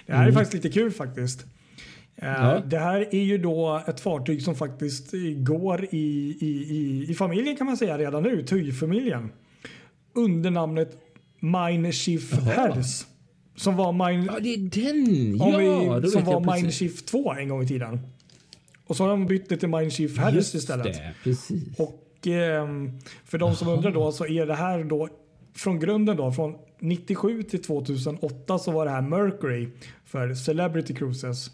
Det 0.05 0.13
här 0.13 0.19
är 0.19 0.23
mm. 0.23 0.33
faktiskt 0.33 0.63
lite 0.63 0.79
kul 0.79 0.91
faktiskt. 0.91 1.45
Eh, 2.21 2.27
ja. 2.27 2.61
Det 2.65 2.79
här 2.79 3.15
är 3.15 3.23
ju 3.23 3.37
då 3.37 3.81
ett 3.87 3.99
fartyg 3.99 4.41
som 4.41 4.55
faktiskt 4.55 5.11
går 5.37 5.85
i, 5.85 6.37
i, 6.39 6.47
i, 6.47 7.05
i 7.09 7.13
familjen 7.13 7.55
kan 7.55 7.67
man 7.67 7.77
säga 7.77 7.97
redan 7.97 8.23
nu, 8.23 8.43
TUI-familjen. 8.43 9.29
Under 10.13 10.51
namnet 10.51 10.97
Mine 11.39 11.91
Chief 11.91 12.33
Hers. 12.33 13.05
Som 13.55 13.75
var 13.75 13.91
Mine... 13.91 14.25
Ja, 14.25 14.39
det 14.39 14.53
är 14.53 14.57
den! 14.57 15.37
Ja, 15.37 15.99
vi, 15.99 16.09
som 16.09 16.25
var 16.25 16.71
Chief 16.71 17.05
2 17.05 17.33
en 17.33 17.49
gång 17.49 17.63
i 17.63 17.67
tiden. 17.67 17.99
Och 18.87 18.97
så 18.97 19.03
har 19.03 19.09
de 19.09 19.25
bytt 19.25 19.49
det 19.49 19.57
till 19.57 19.69
Mine 19.69 19.89
Chief 19.89 20.17
Hers 20.17 20.55
istället. 20.55 20.83
Det, 20.83 21.13
precis. 21.23 21.79
Och 21.79 22.27
eh, 22.27 22.67
för 23.25 23.37
de 23.37 23.55
som 23.55 23.67
Aha. 23.67 23.77
undrar 23.77 23.91
då 23.91 24.11
så 24.11 24.25
är 24.25 24.45
det 24.45 24.55
här 24.55 24.83
då 24.83 25.09
från 25.55 25.79
grunden 25.79 26.17
då 26.17 26.31
från 26.31 26.55
97 26.79 27.43
till 27.43 27.63
2008 27.63 28.59
så 28.59 28.71
var 28.71 28.85
det 28.85 28.91
här 28.91 29.01
Mercury 29.01 29.69
för 30.05 30.33
Celebrity 30.33 30.93
Cruises. 30.93 31.51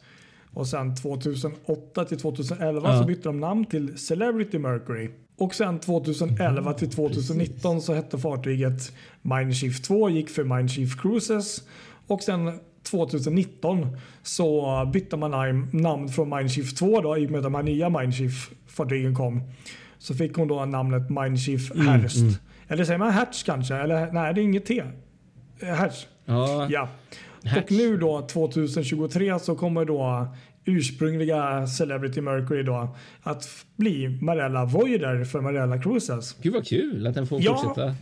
Och 0.53 0.67
sen 0.67 0.95
2008 0.95 2.05
till 2.05 2.19
2011 2.19 2.89
ja. 2.89 2.99
så 2.99 3.05
bytte 3.05 3.29
de 3.29 3.39
namn 3.39 3.65
till 3.65 3.97
Celebrity 3.97 4.59
Mercury. 4.59 5.09
Och 5.37 5.55
sen 5.55 5.79
2011 5.79 6.73
till 6.73 6.89
2019 6.89 7.81
så 7.81 7.93
hette 7.93 8.17
fartyget 8.17 8.91
Mineshift 9.21 9.85
2 9.85 10.09
gick 10.09 10.29
för 10.29 10.43
Mineshift 10.43 11.01
Cruises. 11.01 11.63
Och 12.07 12.21
sen 12.21 12.59
2019 12.83 13.97
så 14.23 14.89
bytte 14.93 15.17
man 15.17 15.31
namn 15.71 16.09
från 16.09 16.29
Mineshift 16.29 16.77
2 16.77 17.01
då 17.01 17.17
i 17.17 17.27
och 17.27 17.31
med 17.31 17.37
att 17.37 17.43
de 17.43 17.55
här 17.55 17.63
nya 17.63 17.89
Mineshift 17.89 18.51
fartygen 18.67 19.15
kom. 19.15 19.41
Så 19.97 20.13
fick 20.13 20.35
hon 20.35 20.47
då 20.47 20.65
namnet 20.65 21.09
Mineshift 21.09 21.75
Herst. 21.75 22.15
Mm, 22.15 22.27
mm. 22.27 22.39
Eller 22.67 22.85
säger 22.85 22.99
man 22.99 23.11
Hertz 23.11 23.43
kanske? 23.43 23.75
Eller 23.75 24.11
nej, 24.11 24.33
det 24.33 24.41
är 24.41 24.43
inget 24.43 24.65
T. 24.65 24.83
Hertz. 25.61 26.07
Ja. 26.25 26.67
ja. 26.69 26.89
Och 27.57 27.71
nu 27.71 27.97
då 27.97 28.21
2023 28.21 29.39
så 29.39 29.55
kommer 29.55 29.85
då 29.85 30.27
ursprungliga 30.65 31.67
Celebrity 31.67 32.21
Mercury 32.21 32.63
då 32.63 32.95
att 33.23 33.47
bli 33.75 34.17
Marella 34.21 34.65
Voider 34.65 35.23
för 35.23 35.41
Marella 35.41 35.81
Cruises. 35.81 36.37
Gud 36.41 36.53
vad 36.53 36.67
kul 36.67 37.07
att 37.07 37.15
den 37.15 37.27
får 37.27 37.41
Ja. 37.41 37.57
fortsätta. 37.63 37.95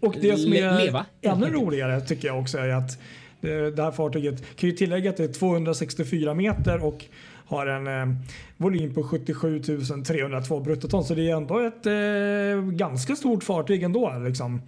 Och 0.00 0.14
det 0.20 0.36
som 0.36 0.52
är 0.52 0.72
Le- 0.78 0.84
leva. 0.84 1.06
ännu 1.22 1.46
roligare 1.46 2.00
tycker 2.00 2.28
jag 2.28 2.38
också 2.40 2.58
är 2.58 2.68
att 2.68 2.98
det, 3.40 3.70
det 3.70 3.82
här 3.82 3.90
fartyget 3.90 4.42
kan 4.56 4.70
ju 4.70 4.76
tillägga 4.76 5.10
att 5.10 5.16
det 5.16 5.24
är 5.24 5.32
264 5.32 6.34
meter 6.34 6.84
och 6.84 7.04
har 7.46 7.66
en 7.66 7.86
eh, 8.10 8.16
volym 8.56 8.94
på 8.94 9.02
77 9.02 9.60
302 10.06 10.60
bruttoton. 10.60 11.04
Så 11.04 11.14
det 11.14 11.30
är 11.30 11.36
ändå 11.36 11.58
ett 11.58 11.86
eh, 11.86 12.70
ganska 12.72 13.16
stort 13.16 13.44
fartyg 13.44 13.82
ändå. 13.82 14.18
Liksom. 14.24 14.60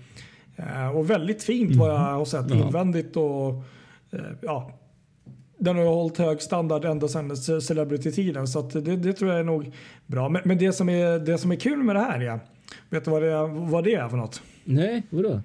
Eh, 0.57 0.89
och 0.97 1.11
väldigt 1.11 1.43
fint 1.43 1.77
vad 1.77 1.91
jag 1.91 1.99
har 1.99 2.25
sett 2.25 2.51
Ja. 2.51 2.57
invändigt. 2.57 3.17
Och, 3.17 3.49
eh, 4.13 4.21
ja, 4.41 4.73
den 5.59 5.77
har 5.77 5.85
hållit 5.85 6.19
hög 6.19 6.43
standard 6.43 6.85
ända 6.85 7.09
sedan 7.09 7.31
ce- 7.33 7.61
Celebrity-tiden. 7.61 8.47
Så 8.47 8.63
det, 8.63 8.97
det 8.97 9.13
tror 9.13 9.31
jag 9.31 9.41
är 9.41 9.45
nog 9.45 9.71
bra. 10.07 10.29
Men, 10.29 10.43
men 10.45 10.59
det, 10.59 10.73
som 10.73 10.89
är, 10.89 11.19
det 11.19 11.39
som 11.39 11.53
är 11.53 11.57
kul 11.57 11.79
med 11.83 11.97
det 11.97 12.01
här 12.01 12.21
är, 12.21 12.41
vet 12.91 13.05
du 13.05 13.11
vad 13.11 13.23
det, 13.23 13.33
är- 13.33 13.71
vad 13.71 13.85
det 13.85 13.95
är 13.95 14.09
för 14.09 14.17
något? 14.17 14.43
Nej, 14.65 15.03
vadå? 15.11 15.41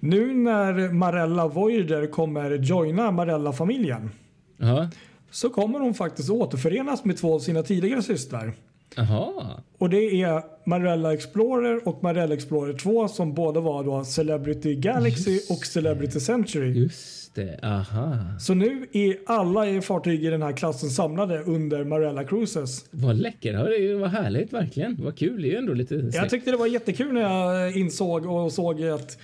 Nu 0.00 0.34
när 0.34 0.92
Marella 0.92 1.48
Voider 1.48 2.06
kommer 2.06 2.50
joina 2.50 3.10
Marella-familjen 3.10 4.10
Ja. 4.56 4.90
så 5.30 5.50
kommer 5.50 5.80
hon 5.80 5.94
faktiskt 5.94 6.30
återförenas 6.30 7.04
med 7.04 7.16
två 7.16 7.34
av 7.34 7.38
sina 7.38 7.62
tidigare 7.62 8.02
systrar. 8.02 8.52
Jaha. 8.96 9.60
Och 9.78 9.90
det 9.90 10.22
är 10.22 10.42
Marella 10.68 11.12
Explorer 11.14 11.88
och 11.88 12.02
Marella 12.02 12.34
Explorer 12.34 12.72
2 12.74 13.08
som 13.08 13.34
båda 13.34 13.60
var 13.60 13.84
då 13.84 14.04
Celebrity 14.04 14.74
Galaxy 14.74 15.38
och 15.50 15.66
Celebrity 15.66 16.20
Century. 16.20 16.72
Just 16.72 17.34
det. 17.34 17.60
Aha. 17.62 18.16
Så 18.40 18.54
nu 18.54 18.86
är 18.92 19.16
alla 19.26 19.82
fartyg 19.82 20.24
i 20.24 20.30
den 20.30 20.42
här 20.42 20.52
klassen 20.52 20.90
samlade 20.90 21.42
under 21.42 21.84
Marella 21.84 22.24
Cruises. 22.24 22.84
Vad 22.90 23.16
läcker. 23.16 23.52
Det 23.52 23.94
var 23.94 24.08
härligt 24.08 24.52
verkligen. 24.52 24.96
Vad 25.04 25.18
kul. 25.18 25.42
Det 25.42 25.48
är 25.48 25.50
ju 25.52 25.56
ändå 25.56 25.72
lite 25.72 25.94
Jag 25.94 26.14
snyggt. 26.14 26.30
tyckte 26.30 26.50
det 26.50 26.56
var 26.56 26.66
jättekul 26.66 27.12
när 27.12 27.20
jag 27.20 27.76
insåg 27.76 28.26
och 28.26 28.52
såg 28.52 28.82
att 28.84 29.18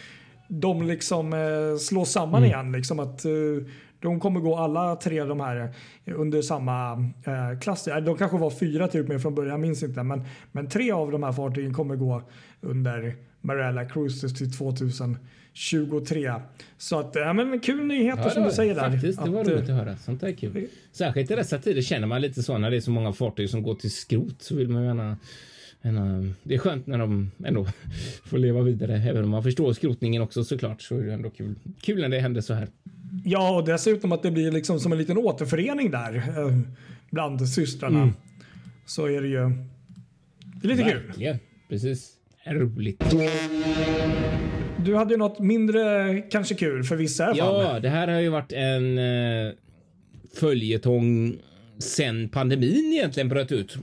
de 0.49 0.89
liksom 0.89 1.33
eh, 1.33 1.79
slås 1.79 2.11
samman 2.13 2.43
Mm. 2.45 2.51
igen. 2.51 2.73
Liksom 2.73 3.01
att 3.01 3.25
eh, 3.25 3.31
de 4.05 4.21
kommer 4.21 4.41
gå 4.41 4.57
alla 4.57 4.97
tre 4.97 5.25
de 5.25 5.41
här 5.41 5.73
eh, 6.05 6.21
under 6.21 6.43
samma 6.43 6.93
eh, 7.25 7.59
klass. 7.61 7.85
De 7.85 8.17
kanske 8.17 8.39
var 8.39 8.51
fyra 8.51 8.89
typ 8.89 9.09
med 9.09 9.23
från 9.23 9.35
början, 9.35 9.51
jag 9.51 9.61
minns 9.61 9.83
inte. 9.83 10.03
Men, 10.03 10.23
men 10.53 10.69
tre 10.69 10.91
av 10.93 11.11
de 11.11 11.23
här 11.23 11.33
fartygen 11.33 11.75
kommer 11.75 11.97
gå 11.97 12.23
under 12.61 13.15
Marella 13.41 13.85
Cruises 13.85 14.35
till 14.39 14.53
2023. 14.53 16.33
Så 16.79 16.99
att, 16.99 17.15
ja 17.15 17.33
men 17.33 17.61
kul 17.61 17.87
nyheter 17.87 18.23
Ja, 18.25 18.31
som 18.31 18.43
du 18.43 18.51
säger 18.51 18.75
där. 18.75 18.91
Faktiskt, 18.91 19.25
det 19.25 19.31
var 19.31 19.41
Att, 19.41 19.49
eh, 19.49 19.53
roligt 19.53 19.71
att 19.71 19.77
höra. 19.77 19.97
Sånt 19.97 20.21
där 20.21 20.29
är 20.29 20.33
kul. 20.33 20.67
Särskilt 20.93 21.31
i 21.31 21.35
dessa 21.35 21.59
tider 21.59 21.83
känner 21.83 22.07
man 22.07 22.21
lite 22.21 22.43
så 22.43 22.59
när 22.59 22.71
det 22.71 22.77
är 22.77 22.81
så 22.81 22.91
många 22.91 23.13
fartyg 23.13 23.51
som 23.51 23.63
går 23.63 23.75
till 23.75 23.91
skrot 23.91 24.43
så 24.43 24.55
vill 24.57 24.69
man 24.69 24.83
ju 24.83 24.89
gärna- 24.89 25.17
det 26.43 26.55
är 26.55 26.59
skönt 26.59 26.87
när 26.87 26.99
de 26.99 27.31
ändå 27.45 27.67
får 28.25 28.39
leva 28.39 28.63
vidare. 28.63 28.97
Även 28.97 29.25
om 29.25 29.31
man 29.31 29.43
förstår 29.43 29.73
skrotningen 29.73 30.23
också 30.23 30.45
såklart 30.45 30.83
så 30.83 30.97
är 30.99 31.03
det 31.03 31.13
ändå 31.13 31.31
kul. 31.31 31.55
Kul 31.81 32.01
när 32.01 32.09
det 32.09 32.21
händer 32.21 32.41
så 32.41 32.55
här. 32.55 32.69
Ja, 33.27 33.57
och 33.57 33.65
dessutom 33.65 34.13
att 34.13 34.23
det 34.23 34.31
blir 34.31 34.53
liksom 34.53 34.81
som 34.81 34.93
en 34.93 34.99
liten 34.99 35.19
återförening 35.19 35.91
där 35.91 36.17
eh, 36.17 36.59
bland 37.11 37.49
systrarna. 37.49 38.03
Mm. 38.03 38.15
Så 38.87 39.07
är 39.07 39.23
det 39.23 39.29
ju 39.29 39.51
det 40.45 40.69
är 40.69 40.77
lite 40.77 40.91
kul. 40.91 41.07
Verkligen. 41.07 41.39
Precis. 41.69 42.13
Roligt. 42.47 43.05
Du 44.85 44.97
hade 44.97 45.15
ju 45.15 45.19
något 45.19 45.39
mindre 45.39 46.21
kanske 46.31 46.55
kul 46.55 46.85
för 46.85 46.97
vissa 46.97 47.25
i 47.25 47.27
fall. 47.27 47.63
Ja, 47.63 47.81
det 47.81 47.89
här 47.89 48.09
har 48.09 48.21
ju 48.21 48.29
varit 48.29 48.53
en 48.53 48.99
eh, 48.99 49.53
följetong 50.35 51.37
sen 51.79 52.29
pandemin 52.29 52.93
egentligen 52.93 53.29
bröt 53.29 53.53
ut 53.53 53.77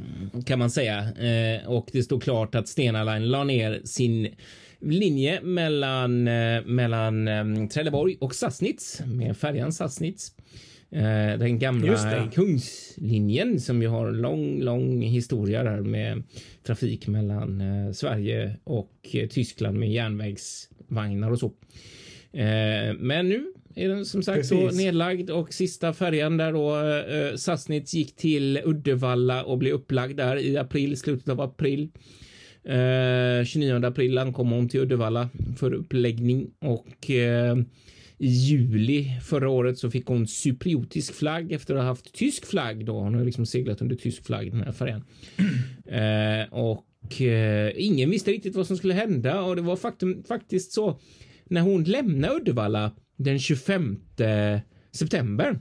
kan 0.46 0.60
man 0.60 0.72
säga. 0.72 0.98
Eh, 1.00 1.68
och 1.68 1.90
det 1.94 2.04
stod 2.04 2.24
klart 2.24 2.56
att 2.56 2.68
Stena 2.68 3.04
Line 3.04 3.30
la 3.30 3.44
ner 3.44 3.82
sin 3.84 4.28
linje 4.82 5.42
mellan, 5.42 6.28
eh, 6.28 6.66
mellan 6.66 7.28
eh, 7.28 7.68
Trelleborg 7.68 8.18
och 8.20 8.36
Sassnitz 8.36 9.02
med 9.06 9.38
färjan 9.38 9.74
Sassnitz. 9.74 10.32
Eh, 10.92 11.40
den 11.40 11.60
gamla. 11.60 12.30
Kungslinjen 12.34 13.60
som 13.60 13.82
ju 13.82 13.88
har 13.88 14.12
lång, 14.12 14.62
lång 14.62 15.02
historia 15.02 15.64
där 15.64 15.82
med 15.82 16.24
trafik 16.64 17.08
mellan 17.08 17.64
Sverige 17.94 18.56
och 18.64 19.16
Tyskland 19.30 19.80
med 19.80 19.92
järnvägsvagnar 19.92 21.32
och 21.32 21.40
så. 21.40 21.52
Men 23.00 23.30
nu 23.30 23.54
är 23.76 23.90
den 23.90 24.06
som 24.06 24.24
sagt 24.24 24.46
så 24.46 24.62
Precis. 24.62 24.82
nedlagd 24.82 25.30
och 25.30 25.54
sista 25.54 25.94
färjan 25.94 26.38
där 26.38 26.54
då 26.54 26.76
eh, 26.80 27.36
Sassnitz 27.36 27.94
gick 27.94 28.16
till 28.16 28.62
Uddevalla 28.66 29.44
och 29.44 29.58
blev 29.58 29.74
upplagd 29.74 30.18
där 30.18 30.38
i 30.38 30.58
april, 30.58 30.98
slutet 30.98 31.30
av 31.30 31.42
april. 31.42 31.90
Eh, 32.64 33.46
29 33.46 33.86
april 33.86 34.18
ankom 34.18 34.52
hon 34.52 34.70
till 34.70 34.80
Uddevalla 34.80 35.30
för 35.58 35.74
uppläggning 35.74 36.52
och 36.60 37.10
eh, 37.10 37.58
i 38.18 38.28
juli 38.28 39.20
förra 39.24 39.50
året 39.50 39.78
så 39.78 39.92
fick 39.92 40.06
hon 40.06 40.28
cypriotisk 40.28 41.14
flagg 41.14 41.52
efter 41.52 41.76
att 41.76 41.82
ha 41.82 41.88
haft 41.88 42.14
tysk 42.14 42.46
flagg 42.46 42.86
då. 42.86 43.00
Hon 43.00 43.16
har 43.16 43.26
liksom 43.26 43.46
seglat 43.46 43.82
under 43.82 43.96
tysk 43.96 44.26
flagg 44.26 44.52
den 44.52 44.64
här 44.64 44.72
färjan. 44.72 45.04
Eh, 45.92 46.54
och 46.54 47.22
eh, 47.22 47.72
ingen 47.76 48.10
visste 48.10 48.32
riktigt 48.32 48.56
vad 48.56 48.68
som 48.68 48.78
skulle 48.78 48.94
hända 48.94 49.42
och 49.42 49.56
det 49.56 49.62
var 49.62 49.76
faktum, 49.76 50.24
faktiskt 50.28 50.72
så 50.72 51.00
när 51.46 51.62
hon 51.62 51.84
lämnade 51.84 52.36
Uddevalla 52.36 52.92
den 53.18 53.40
25 53.40 54.00
september. 54.92 55.60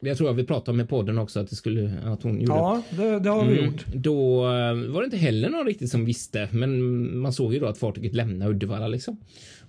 Jag 0.00 0.18
tror 0.18 0.30
att 0.30 0.36
vi 0.36 0.44
pratade 0.44 0.76
med 0.76 0.88
podden 0.88 1.18
också 1.18 1.40
att 1.40 1.50
det 1.50 1.56
skulle 1.56 1.92
att 2.04 2.22
hon 2.22 2.40
gjorde. 2.40 2.52
Ja, 2.52 2.82
det, 2.90 3.18
det 3.18 3.30
har 3.30 3.44
vi 3.44 3.58
Mm, 3.58 3.64
gjort. 3.72 3.84
Då 3.94 4.44
eh, 4.44 4.74
var 4.74 5.00
det 5.00 5.04
inte 5.04 5.16
heller 5.16 5.50
någon 5.50 5.66
riktigt 5.66 5.90
som 5.90 6.04
visste, 6.04 6.48
men 6.52 7.18
man 7.18 7.32
såg 7.32 7.54
ju 7.54 7.60
då 7.60 7.66
att 7.66 7.78
fartyget 7.78 8.14
lämnade 8.14 8.50
Uddevalla 8.50 8.88
liksom. 8.88 9.16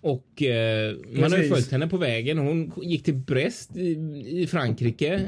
Och 0.01 0.43
eh, 0.43 0.95
man 1.11 1.31
har 1.31 1.39
ju 1.39 1.49
följt 1.49 1.71
henne 1.71 1.87
på 1.87 1.97
vägen. 1.97 2.37
Hon 2.37 2.71
gick 2.83 3.03
till 3.03 3.15
Brest 3.15 3.77
i, 3.77 3.89
i 4.27 4.47
Frankrike. 4.47 5.21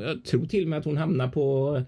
Jag 0.00 0.24
tror 0.24 0.46
till 0.46 0.62
och 0.62 0.68
med 0.68 0.78
att 0.78 0.84
hon 0.84 0.96
hamnade 0.96 1.30
på 1.30 1.82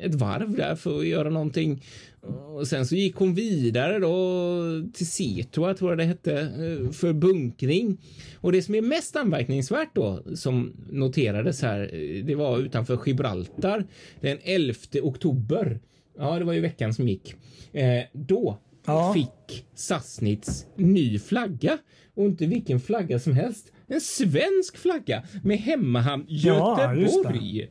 ett 0.00 0.14
varv 0.14 0.56
där 0.56 0.74
för 0.74 0.98
att 0.98 1.06
göra 1.06 1.30
någonting. 1.30 1.82
Och 2.22 2.68
sen 2.68 2.86
så 2.86 2.94
gick 2.96 3.16
hon 3.16 3.34
vidare 3.34 3.98
då 3.98 4.62
till 4.94 5.06
Setua, 5.06 5.74
tror 5.74 5.90
jag 5.90 5.98
det 5.98 6.04
hette, 6.04 6.40
eh, 6.40 6.90
för 6.90 7.12
bunkring. 7.12 7.98
Och 8.40 8.52
det 8.52 8.62
som 8.62 8.74
är 8.74 8.82
mest 8.82 9.16
anmärkningsvärt 9.16 9.90
då, 9.94 10.22
som 10.34 10.72
noterades 10.90 11.62
här, 11.62 11.80
eh, 11.94 12.24
det 12.24 12.34
var 12.34 12.58
utanför 12.58 13.00
Gibraltar 13.06 13.86
den 14.20 14.38
11 14.42 14.74
oktober. 15.02 15.80
Ja, 16.18 16.38
det 16.38 16.44
var 16.44 16.52
ju 16.52 16.60
veckan 16.60 16.94
som 16.94 17.08
gick. 17.08 17.34
Eh, 17.72 18.02
då 18.12 18.58
Ja. 18.86 19.12
fick 19.14 19.66
Sassnitz 19.74 20.66
ny 20.76 21.18
flagga 21.18 21.78
och 22.14 22.24
inte 22.24 22.46
vilken 22.46 22.80
flagga 22.80 23.18
som 23.18 23.32
helst. 23.32 23.72
En 23.86 24.00
svensk 24.00 24.76
flagga 24.76 25.22
med 25.44 25.58
hemmahamn 25.58 26.24
Ja. 26.28 26.94
Göteborg. 26.96 27.68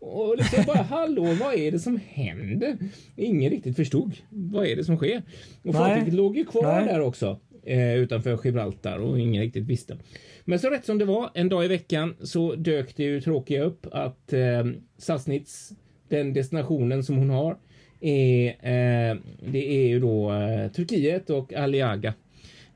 Och 0.00 0.36
liksom 0.36 0.64
bara 0.66 0.82
hallå, 0.82 1.24
vad 1.40 1.54
är 1.54 1.70
det 1.72 1.78
som 1.78 2.00
händer? 2.08 2.76
Ingen 3.16 3.50
riktigt 3.50 3.76
förstod. 3.76 4.12
Vad 4.28 4.66
är 4.66 4.76
det 4.76 4.84
som 4.84 4.96
sker? 4.96 5.22
Och 5.62 5.74
fartyget 5.74 6.14
låg 6.14 6.36
ju 6.36 6.44
kvar 6.44 6.62
Nej. 6.80 6.84
där 6.86 7.00
också 7.00 7.40
eh, 7.64 7.94
utanför 7.94 8.38
Gibraltar 8.44 8.98
och 8.98 9.20
ingen 9.20 9.42
riktigt 9.42 9.64
visste. 9.66 9.96
Men 10.44 10.58
så 10.58 10.70
rätt 10.70 10.84
som 10.84 10.98
det 10.98 11.04
var 11.04 11.30
en 11.34 11.48
dag 11.48 11.64
i 11.64 11.68
veckan 11.68 12.16
så 12.22 12.54
dök 12.54 12.96
det 12.96 13.02
ju 13.02 13.20
tråkiga 13.20 13.62
upp 13.62 13.86
att 13.92 14.32
eh, 14.32 14.66
Sassnitz, 14.98 15.72
den 16.08 16.32
destinationen 16.32 17.04
som 17.04 17.16
hon 17.16 17.30
har, 17.30 17.56
är, 18.00 18.48
eh, 18.48 19.16
det 19.52 19.66
är 19.72 19.88
ju 19.88 20.00
då 20.00 20.32
eh, 20.32 20.70
Turkiet 20.72 21.30
och 21.30 21.52
Aliaga. 21.54 22.14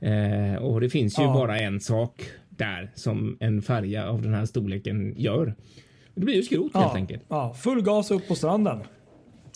Eh, 0.00 0.54
och 0.54 0.80
det 0.80 0.90
finns 0.90 1.18
ju 1.18 1.22
Ja. 1.22 1.34
bara 1.34 1.58
en 1.58 1.80
sak 1.80 2.22
där 2.48 2.90
som 2.94 3.36
en 3.40 3.62
färja 3.62 4.08
av 4.08 4.22
den 4.22 4.34
här 4.34 4.46
storleken 4.46 5.14
gör. 5.16 5.54
Det 6.14 6.20
blir 6.24 6.34
ju 6.34 6.42
skrot 6.42 6.74
helt 6.74 6.86
Ja, 6.86 6.94
enkelt. 6.94 7.22
ja, 7.28 7.54
full 7.54 7.82
gas 7.82 8.10
upp 8.10 8.28
på 8.28 8.34
stranden. 8.34 8.78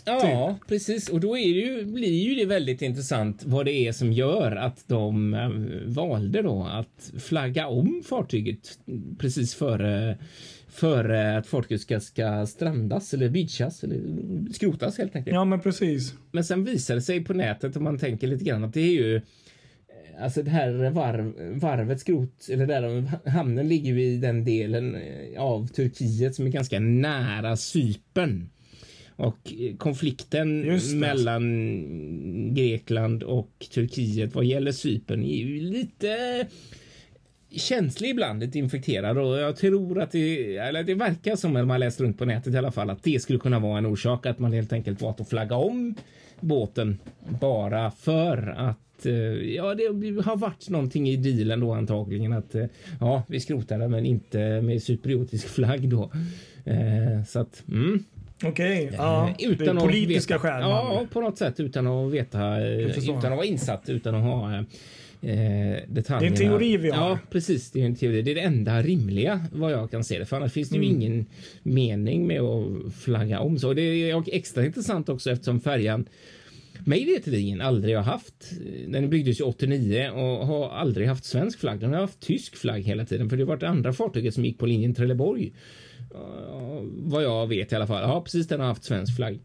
Ja, 0.04 0.56
Typ. 0.60 0.68
precis. 0.68 1.08
Och 1.08 1.20
då 1.20 1.38
är 1.38 1.54
det 1.54 1.60
ju, 1.60 1.84
blir 1.84 2.22
ju 2.28 2.34
det 2.34 2.44
väldigt 2.44 2.82
intressant 2.82 3.42
vad 3.44 3.66
det 3.66 3.72
är 3.72 3.92
som 3.92 4.12
gör 4.12 4.56
att 4.56 4.84
de 4.88 5.34
eh, 5.34 5.50
valde 5.86 6.42
då 6.42 6.68
att 6.72 7.12
flagga 7.20 7.66
om 7.68 8.02
fartyget 8.08 8.78
precis 9.18 9.54
före, 9.54 10.18
före 10.68 11.36
att 11.38 11.46
fartyget 11.46 11.80
ska, 11.82 12.00
ska 12.00 12.46
strandas 12.46 13.14
eller 13.14 13.28
beachas 13.28 13.84
eller 13.84 14.00
skrotas 14.52 14.98
helt 14.98 15.16
enkelt. 15.16 15.34
Ja, 15.34 15.44
men 15.44 15.60
precis. 15.60 16.14
Men 16.32 16.44
sen 16.44 16.64
visar 16.64 16.94
det 16.94 17.02
sig 17.02 17.24
på 17.24 17.34
nätet 17.34 17.76
om 17.76 17.84
man 17.84 17.98
tänker 17.98 18.26
lite 18.26 18.44
grann 18.44 18.64
att 18.64 18.74
det 18.74 18.80
är 18.80 18.92
ju 18.92 19.20
Alltså 20.20 20.42
det 20.42 20.50
här 20.50 20.90
varv, 20.90 21.34
varvet 21.60 22.00
skrot, 22.00 22.48
eller 22.50 22.66
där 22.66 23.02
hamnen 23.28 23.68
ligger 23.68 23.94
ju 23.94 24.02
i 24.02 24.16
den 24.16 24.44
delen 24.44 24.94
eh, 24.94 25.42
av 25.42 25.66
Turkiet 25.66 26.34
som 26.34 26.46
är 26.46 26.50
ganska 26.50 26.80
nära 26.80 27.56
Cypern. 27.56 28.48
Och 29.16 29.52
eh, 29.60 29.76
konflikten 29.76 30.78
mellan 30.94 32.54
Grekland 32.54 33.22
och 33.22 33.66
Turkiet 33.74 34.34
vad 34.34 34.44
gäller 34.44 34.72
Cypern 34.72 35.22
är 35.22 35.36
ju 35.36 35.60
lite 35.60 36.46
känslig 37.50 38.10
ibland, 38.10 38.40
lite 38.40 38.58
infekterad 38.58 39.18
och 39.18 39.38
jag 39.38 39.56
tror 39.56 40.00
att 40.00 40.12
det, 40.12 40.56
eller 40.56 40.82
det 40.82 40.94
verkar 40.94 41.36
som, 41.36 41.52
när 41.52 41.64
man 41.64 41.80
läst 41.80 42.00
runt 42.00 42.18
på 42.18 42.24
nätet 42.24 42.54
i 42.54 42.56
alla 42.56 42.72
fall, 42.72 42.90
att 42.90 43.02
det 43.02 43.22
skulle 43.22 43.38
kunna 43.38 43.58
vara 43.58 43.78
en 43.78 43.86
orsak 43.86 44.26
att 44.26 44.38
man 44.38 44.52
helt 44.52 44.72
enkelt 44.72 45.02
valt 45.02 45.20
att 45.20 45.28
flagga 45.28 45.56
om 45.56 45.94
båten 46.40 46.98
bara 47.40 47.90
för 47.90 48.54
att 48.56 48.87
eh, 49.06 49.12
ja, 49.54 49.74
det 49.74 49.84
har 50.24 50.36
varit 50.36 50.68
någonting 50.68 51.08
i 51.08 51.16
dealen 51.16 51.60
då 51.60 51.72
antagligen 51.72 52.32
att 52.32 52.54
eh, 52.54 52.66
ja, 53.00 53.22
vi 53.28 53.40
skrotar 53.40 53.78
det, 53.78 53.88
men 53.88 54.06
inte 54.06 54.60
med 54.62 54.82
cypriotisk 54.82 55.48
flagg 55.48 55.88
då. 55.88 56.10
Eh, 56.64 57.24
så 57.26 57.40
att 57.40 57.62
mm. 57.68 58.04
Okej, 58.44 58.84
okay, 58.84 58.96
ja. 58.96 59.34
Utan 59.38 59.76
det 59.76 59.82
är 59.82 59.86
politiska 59.86 60.38
skäl. 60.38 60.60
Ja, 60.60 61.06
på 61.12 61.20
något 61.20 61.38
sätt 61.38 61.60
utan 61.60 61.86
att 61.86 62.12
veta, 62.12 62.60
utan 62.60 63.32
att 63.32 63.36
vara 63.36 63.44
insatt, 63.44 63.88
utan 63.88 64.14
att 64.14 64.22
ha 64.22 64.64
Eh, 65.20 65.82
det 65.88 66.10
är 66.10 66.22
en 66.22 66.34
teori 66.34 66.76
vi 66.76 66.90
har. 66.90 67.08
Ja, 67.08 67.18
precis. 67.30 67.70
Det 67.70 67.82
är 67.82 67.86
en 67.86 67.94
teori. 67.94 68.22
Det 68.22 68.30
är 68.30 68.34
det 68.34 68.40
enda 68.40 68.82
rimliga 68.82 69.40
vad 69.52 69.72
jag 69.72 69.90
kan 69.90 70.04
se 70.04 70.18
det. 70.18 70.26
För 70.26 70.36
annars 70.36 70.52
finns 70.52 70.68
det 70.68 70.76
ju 70.76 70.84
mm. 70.84 70.96
ingen 70.96 71.26
mening 71.62 72.26
med 72.26 72.40
att 72.40 72.94
flagga 72.94 73.40
om 73.40 73.58
så. 73.58 73.72
Det 73.72 73.82
är 73.82 74.22
extra 74.34 74.64
intressant 74.64 75.08
också 75.08 75.30
eftersom 75.30 75.60
färjan 75.60 76.08
mig 76.84 77.04
veterligen 77.04 77.60
aldrig 77.60 77.96
har 77.96 78.02
haft. 78.02 78.52
Den 78.88 79.10
byggdes 79.10 79.40
ju 79.40 79.44
89 79.44 80.10
och 80.10 80.46
har 80.46 80.70
aldrig 80.70 81.08
haft 81.08 81.24
svensk 81.24 81.58
flagg. 81.58 81.80
Den 81.80 81.92
har 81.92 82.00
haft 82.00 82.20
tysk 82.20 82.56
flagg 82.56 82.82
hela 82.82 83.04
tiden 83.04 83.30
för 83.30 83.36
det 83.36 83.44
var 83.44 83.56
det 83.56 83.68
andra 83.68 83.92
fartyget 83.92 84.34
som 84.34 84.44
gick 84.44 84.58
på 84.58 84.66
linjen 84.66 84.94
Trelleborg. 84.94 85.52
Uh, 86.14 86.82
vad 86.82 87.24
jag 87.24 87.46
vet 87.46 87.72
i 87.72 87.76
alla 87.76 87.86
fall. 87.86 88.02
Ja, 88.02 88.20
precis. 88.20 88.48
Den 88.48 88.60
har 88.60 88.66
haft 88.66 88.84
svensk 88.84 89.16
flagg. 89.16 89.40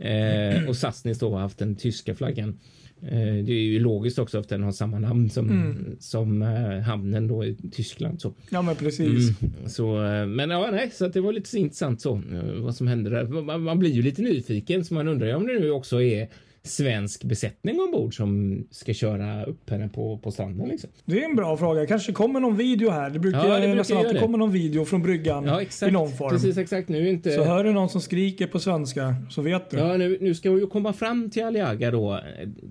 Uh, 0.00 0.68
och 0.68 0.76
Sassnitz 0.76 1.20
då 1.20 1.30
har 1.30 1.40
haft 1.40 1.58
den 1.58 1.76
tyska 1.76 2.14
flaggan. 2.14 2.58
Eh, 3.02 3.44
det 3.44 3.52
är 3.52 3.62
ju 3.62 3.80
logiskt 3.80 4.18
också 4.18 4.38
att 4.38 4.48
den 4.48 4.62
har 4.62 4.72
samma 4.72 4.98
namn 4.98 5.30
som, 5.30 5.50
mm. 5.50 5.96
som 6.00 6.42
hamnen 6.86 7.28
då 7.28 7.44
i 7.44 7.56
Tyskland. 7.72 8.20
Så. 8.20 8.34
Ja, 8.50 8.62
men 8.62 8.76
precis. 8.76 9.40
Mm. 9.42 9.68
Så, 9.68 9.86
men 10.28 10.50
ja, 10.50 10.68
nej, 10.72 10.90
så 10.92 11.08
det 11.08 11.20
var 11.20 11.32
lite 11.32 11.58
intressant 11.58 12.00
så 12.00 12.22
vad 12.56 12.76
som 12.76 12.86
hände 12.86 13.10
där. 13.10 13.24
Man, 13.24 13.62
man, 13.62 13.78
blir 13.78 13.90
ju 13.90 14.02
lite 14.02 14.22
nyfiken 14.22 14.84
så 14.84 14.94
man 14.94 15.08
undrar 15.08 15.26
ju 15.26 15.34
om 15.34 15.46
det 15.46 15.58
nu 15.58 15.70
också 15.70 16.02
är 16.02 16.28
svensk 16.66 17.24
besättning 17.24 17.80
ombord 17.80 18.16
som 18.16 18.64
ska 18.70 18.94
köra 18.94 19.44
upp 19.44 19.70
henne 19.70 19.88
på, 19.88 20.18
på 20.18 20.30
stranden? 20.30 20.68
Liksom? 20.68 20.90
Det 21.04 21.22
är 21.22 21.24
en 21.24 21.36
bra 21.36 21.56
fråga. 21.56 21.86
Kanske 21.86 22.12
kommer 22.12 22.40
någon 22.40 22.56
video 22.56 22.90
här. 22.90 23.10
Det 23.10 23.18
brukar, 23.18 23.38
ja, 23.38 23.54
det 23.54 23.60
brukar 23.60 23.74
nästan 23.74 23.98
alltid 23.98 24.20
komma 24.20 24.36
någon 24.36 24.52
video 24.52 24.84
från 24.84 25.02
bryggan 25.02 25.44
ja, 25.44 25.62
exakt. 25.62 25.90
i 25.90 25.92
någon 25.92 26.12
form. 26.12 26.30
Precis, 26.30 26.58
exakt. 26.58 26.88
Nu 26.88 27.08
inte... 27.08 27.30
Så 27.30 27.44
hör 27.44 27.64
du 27.64 27.72
någon 27.72 27.88
som 27.88 28.00
skriker 28.00 28.46
på 28.46 28.58
svenska 28.58 29.16
så 29.30 29.42
vet 29.42 29.70
du. 29.70 29.76
Ja, 29.76 29.96
nu, 29.96 30.18
nu 30.20 30.34
ska 30.34 30.50
vi 30.50 30.60
ju 30.60 30.66
komma 30.66 30.92
fram 30.92 31.30
till 31.30 31.44
Aliaga 31.44 31.90
då 31.90 32.20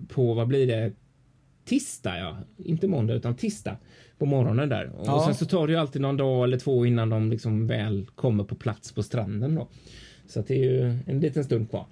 på, 0.10 0.34
vad 0.34 0.48
blir 0.48 0.68
det, 0.68 0.92
tisdag 1.66 2.18
ja. 2.18 2.38
Inte 2.58 2.88
måndag 2.88 3.14
utan 3.14 3.36
tisdag 3.36 3.78
på 4.18 4.26
morgonen 4.26 4.70
där. 4.70 4.92
Ja. 5.06 5.16
Och 5.16 5.22
sen 5.22 5.36
så 5.36 5.46
tar 5.46 5.68
det 5.68 5.74
ju 5.74 5.80
alltid 5.80 6.02
någon 6.02 6.18
dag 6.18 6.44
eller 6.44 6.58
två 6.58 6.86
innan 6.86 7.10
de 7.10 7.30
liksom 7.30 7.68
väl 7.68 8.08
kommer 8.16 8.44
på 8.44 8.56
plats 8.56 8.92
på 8.92 9.04
stranden 9.04 9.56
då. 9.56 9.68
Så 10.28 10.42
det 10.42 10.54
är 10.54 10.72
ju 10.72 11.00
en 11.08 11.20
liten 11.20 11.44
stund 11.44 11.70
kvar. 11.70 11.86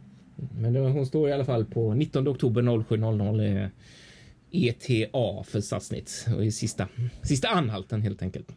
Men 0.58 0.76
hon 0.76 1.06
står 1.06 1.30
i 1.30 1.34
alla 1.34 1.46
fall 1.46 1.66
på 1.66 1.94
19 1.94 2.28
oktober 2.28 2.62
07.00 2.62 3.70
ETA 4.52 5.44
för 5.44 5.62
Sassnitz 5.62 6.28
och 6.38 6.46
i 6.46 6.52
sista, 6.52 6.88
sista 7.22 7.48
anhalten 7.48 8.02
helt 8.02 8.22
enkelt. 8.22 8.48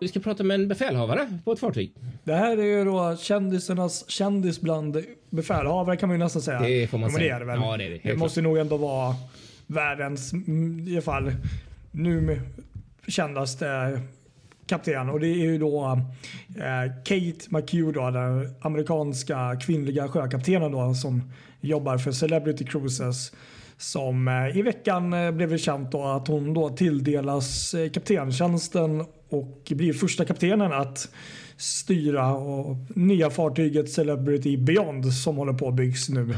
Vi 0.00 0.08
ska 0.08 0.20
prata 0.20 0.44
med 0.44 0.54
en 0.54 0.68
befälhavare 0.68 1.38
på 1.44 1.52
ett 1.52 1.58
fartyg. 1.58 1.94
Det 2.24 2.34
här 2.34 2.58
är 2.58 2.62
ju 2.62 2.84
då 2.84 3.16
kändisarnas 3.16 4.10
kändis 4.10 4.60
bland 4.60 5.04
befälhavare 5.30 5.96
kan 5.96 6.08
man 6.08 6.18
ju 6.18 6.24
nästan 6.24 6.42
säga. 6.42 6.60
Det 6.60 6.86
får 6.86 6.98
man 6.98 7.10
ja, 7.10 7.16
säga. 7.16 7.28
Det, 7.28 7.36
är 7.36 7.40
det, 7.40 7.46
väl. 7.46 7.60
Ja, 7.62 7.76
det, 7.76 7.84
är 7.84 7.90
det. 7.90 8.00
det 8.02 8.16
måste 8.16 8.42
nog 8.42 8.58
ändå 8.58 8.76
vara 8.76 9.14
världens, 9.66 10.32
mm, 10.32 10.88
i 10.88 10.92
alla 10.92 11.02
fall 11.02 11.32
nu 11.90 12.40
kändaste 13.08 14.00
kapten 14.66 15.08
och 15.08 15.20
det 15.20 15.28
är 15.28 15.44
ju 15.44 15.58
då 15.58 16.00
eh, 16.56 16.92
Kate 17.04 17.46
McHugh 17.48 17.92
då, 17.92 18.10
den 18.10 18.54
amerikanska 18.60 19.56
kvinnliga 19.62 20.08
sjökaptenen 20.08 20.72
då 20.72 20.94
som 20.94 21.32
jobbar 21.60 21.98
för 21.98 22.12
Celebrity 22.12 22.64
Cruises 22.64 23.32
som 23.82 24.28
eh, 24.28 24.58
i 24.58 24.62
veckan 24.62 25.12
eh, 25.12 25.30
blev 25.30 25.50
det 25.50 25.58
känt 25.58 25.92
då 25.92 26.04
att 26.04 26.28
hon 26.28 26.54
då 26.54 26.68
tilldelas 26.68 27.74
eh, 27.74 27.90
kaptentjänsten 27.90 29.04
och 29.28 29.72
blir 29.74 29.92
första 29.92 30.24
kaptenen 30.24 30.72
att 30.72 31.08
styra 31.56 32.34
och 32.34 32.76
nya 32.88 33.30
fartyget 33.30 33.92
Celebrity 33.92 34.56
Beyond 34.56 35.14
som 35.14 35.36
håller 35.36 35.52
på 35.52 35.68
att 35.68 35.74
byggs 35.74 36.08
nu 36.08 36.34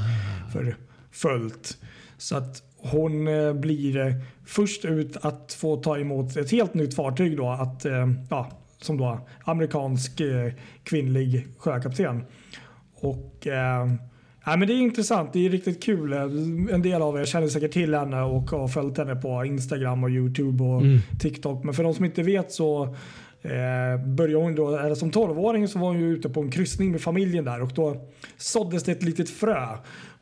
för 0.53 0.77
fullt. 1.11 1.79
Så 2.19 2.37
att 2.37 2.63
hon 2.91 3.29
eh, 3.29 3.53
blir 3.53 3.97
eh, 3.97 4.15
först 4.47 4.85
ut 4.85 5.17
att 5.21 5.53
få 5.53 5.77
ta 5.77 5.99
emot 5.99 6.37
ett 6.37 6.51
helt 6.51 6.75
nytt 6.75 6.95
fartyg 6.95 7.37
då, 7.37 7.49
att, 7.49 7.85
eh, 7.85 8.11
ja, 8.31 8.51
som 8.81 8.99
då 8.99 9.21
amerikansk 9.45 10.21
kvinnlig 10.85 11.47
sjökapten. 11.59 12.25
Och 12.95 13.47
Ja, 14.47 14.57
men 14.57 14.69
det 14.69 14.75
är 14.75 14.79
intressant. 14.79 15.33
Det 15.33 15.47
är 15.47 15.51
riktigt 15.51 15.83
kul. 15.83 16.13
En 16.13 16.83
del 16.83 17.03
av 17.03 17.21
er 17.21 17.25
känner 17.25 17.49
säkert 17.49 17.73
till 17.73 17.95
henne 17.95 18.23
och 18.23 18.51
har 18.51 18.69
följt 18.69 18.99
henne 18.99 19.17
på 19.17 19.45
Instagram 19.45 20.05
och 20.05 20.11
Youtube 20.11 20.65
och 20.65 20.81
mm. 20.81 20.99
TikTok. 21.21 21.65
Men 21.65 21.75
för 21.75 21.83
de 21.83 21.95
som 21.95 22.05
inte 22.05 22.23
vet 22.23 22.53
så 22.53 22.85
eh, 23.43 24.07
började 24.07 24.45
hon 24.45 24.55
då, 24.55 24.77
eller 24.77 24.95
som 24.95 25.11
12-åring 25.11 25.69
så 25.69 25.79
var 25.79 25.89
hon 25.89 26.01
ju 26.01 26.13
ute 26.13 26.29
på 26.29 26.41
en 26.41 26.51
kryssning 26.51 26.91
med 26.91 27.01
familjen 27.01 27.45
där 27.45 27.63
och 27.63 27.73
då 27.75 27.97
såddes 28.37 28.85
det 28.85 28.93
ett 28.93 29.03
litet 29.03 29.31
frö. 29.31 29.67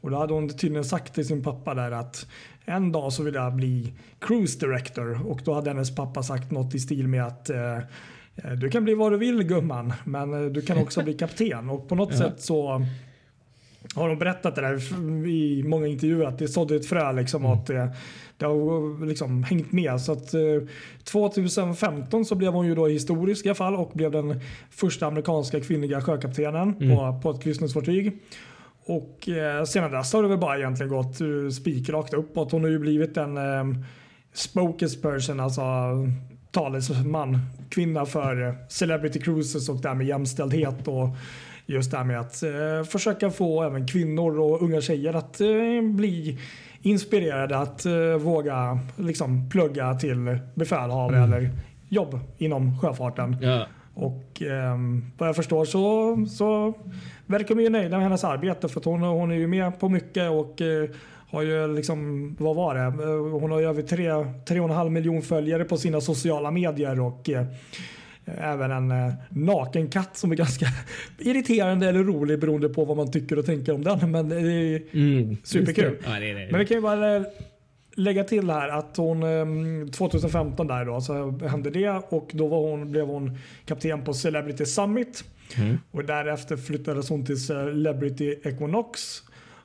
Och 0.01 0.11
då 0.11 0.17
hade 0.17 0.35
hon 0.35 0.49
tydligen 0.49 0.85
sagt 0.85 1.15
till 1.15 1.27
sin 1.27 1.43
pappa 1.43 1.75
där 1.75 1.91
att 1.91 2.27
en 2.65 2.93
dag 2.93 3.13
så 3.13 3.23
vill 3.23 3.35
jag 3.35 3.55
bli 3.55 3.93
cruise 4.19 4.67
director 4.67 5.27
och 5.27 5.41
då 5.45 5.55
hade 5.55 5.71
hennes 5.71 5.95
pappa 5.95 6.23
sagt 6.23 6.51
något 6.51 6.75
i 6.75 6.79
stil 6.79 7.09
med 7.09 7.27
att 7.27 7.51
eh, 7.51 7.77
eh 8.37 8.53
du 8.61 8.71
kan 8.71 8.85
bli 8.85 8.95
vad 8.95 9.13
du 9.13 9.19
vill 9.19 9.43
gumman 9.43 9.93
men 10.05 10.35
eh, 10.35 10.51
du 10.51 10.63
kan 10.63 10.79
också 10.79 11.03
bli 11.03 11.15
kapten 11.15 11.71
och 11.71 11.89
på 11.89 11.95
något 11.95 12.13
ja. 12.13 12.19
sätt 12.19 12.41
så 12.41 12.87
har 13.95 14.09
de 14.09 14.19
berättat 14.19 14.55
det 14.55 14.61
där 14.61 14.93
i 15.29 15.63
många 15.63 15.87
intervjuer 15.87 16.27
att 16.27 16.39
det 16.39 16.49
sådde 16.49 16.77
ett 16.77 16.87
frö 16.87 17.13
liksom 17.13 17.45
mm. 17.45 17.59
att 17.59 17.67
det, 17.67 17.93
det 18.37 18.47
har 18.47 19.07
liksom 19.07 19.45
hängt 19.45 19.73
med. 19.73 20.01
Så 20.01 20.13
att, 20.13 20.35
eh, 20.35 20.41
2015 21.05 22.25
så 22.25 22.35
blev 22.35 22.53
hon 22.53 22.67
ju 22.67 22.75
då 22.75 22.87
historisk 22.87 23.47
i 23.47 23.49
alla 23.49 23.55
fall 23.55 23.77
och 23.77 23.91
blev 23.95 24.11
den 24.11 24.41
första 24.71 25.07
amerikanska 25.07 25.61
kvinnliga 25.61 26.01
sjökaptenen 26.01 26.75
mm. 26.81 26.97
på, 26.97 27.21
på 27.23 27.31
ett 27.31 27.43
kryssningsfartyg. 27.43 28.19
Och 28.87 29.29
eh, 29.29 29.65
sedan 29.65 29.91
dess 29.91 30.13
har 30.13 30.23
det 30.23 30.29
väl 30.29 30.39
bara 30.39 30.59
egentligen 30.59 30.93
gått 30.93 31.21
uh, 31.21 31.51
spikrakt 31.51 32.15
uppåt. 32.15 32.53
Hon 32.53 32.63
har 32.63 32.71
ju 32.71 32.79
blivit 32.79 33.17
en 33.17 33.37
eh, 33.37 33.85
spokesperson, 34.33 35.41
alltså 35.41 35.63
talesman, 36.51 37.39
kvinna 37.69 38.07
för 38.07 38.49
eh, 38.49 38.55
Celebrity 38.69 39.21
Cruises 39.21 39.69
och 39.69 39.81
därmed 39.81 40.07
jämställdhet 40.07 40.89
och 40.89 41.09
just 41.67 41.91
det 41.91 41.97
här 41.97 42.05
med 42.05 42.21
att 42.21 42.43
eh, 42.43 42.91
försöka 42.91 43.31
få 43.31 43.63
även 43.63 43.87
kvinnor 43.87 44.41
och 44.41 44.63
unga 44.63 44.81
tjejer 44.81 45.15
att 45.15 45.41
eh, 45.41 45.49
bli 45.83 46.39
inspirerade 46.83 47.59
att 47.59 47.87
eh, 47.87 48.17
våga 48.19 48.79
liksom 48.97 49.51
plugga 49.51 49.95
till 49.95 50.39
befälhavare 50.55 51.17
mm. 51.17 51.33
eller 51.33 51.51
jobb 51.89 52.21
inom 52.39 52.79
sjöfarten. 52.79 53.37
Ja. 53.41 53.67
Och 53.95 54.43
eh, 54.43 54.77
vad 55.19 55.29
jag 55.29 55.37
förstår 55.37 55.65
så, 55.65 56.17
så 56.27 56.75
verkar 57.33 57.55
ju 57.55 57.69
nöjd 57.69 57.91
med 57.91 58.03
hennes 58.03 58.25
arbete 58.25 58.69
för 58.69 58.81
hon, 58.85 59.03
hon 59.03 59.31
är 59.31 59.37
ju 59.37 59.47
med 59.47 59.81
på 59.81 59.89
mycket 59.89 60.31
och 60.31 60.61
eh, 60.61 60.91
har 61.33 61.43
ju 61.43 61.75
liksom, 61.75 62.31
vad 62.39 62.57
var 62.57 62.75
det? 62.75 62.81
Eh, 62.81 63.41
hon 63.41 63.51
har 63.51 63.61
ju 63.61 63.67
över 63.67 63.83
3,5 63.83 64.89
miljon 64.89 65.23
följare 65.23 65.65
på 65.65 65.77
sina 65.77 66.01
sociala 66.01 66.51
medier 66.51 67.01
och 67.01 67.31
eh, 67.31 67.47
även 68.25 68.71
en 68.71 68.91
eh, 68.91 69.15
naken 69.29 69.91
katt 69.91 70.17
som 70.17 70.33
är 70.33 70.37
ganska 70.37 70.67
irriterande 71.19 71.89
eller 71.89 72.05
rolig 72.05 72.41
beroende 72.41 72.69
på 72.69 72.85
vad 72.85 72.97
man 72.97 73.11
tycker 73.11 73.39
och 73.39 73.47
tänker 73.47 73.73
om 73.73 73.85
den. 73.85 74.11
Men 74.11 74.29
det 74.29 74.37
är 74.37 74.83
mm, 74.93 75.37
superkul. 75.45 75.97
Ja, 76.05 76.21
det 76.21 76.31
är 76.31 76.35
det. 76.35 76.49
Men 76.51 76.61
vi 76.61 76.67
kan 76.67 76.77
ju 76.77 76.81
bara 76.81 77.25
lägga 77.95 78.25
till 78.25 78.51
här 78.51 78.69
att 78.69 78.97
hon 78.97 79.23
2015 79.91 80.67
där 80.67 80.85
då 80.85 81.01
så 81.01 81.39
hände 81.49 81.71
det 81.71 82.03
och 82.09 82.31
då 82.33 82.47
var 82.47 82.61
hon, 82.71 82.91
blev 82.91 83.07
hon 83.07 83.39
kapten 83.65 84.05
på 84.05 84.15
Celebrity 84.15 84.67
Summit. 84.67 85.25
Mm. 85.59 85.79
Och 85.91 86.05
därefter 86.05 86.57
flyttades 86.57 87.09
hon 87.09 87.25
till 87.25 87.47
Celebrity 87.47 88.35
Equinox. 88.43 89.23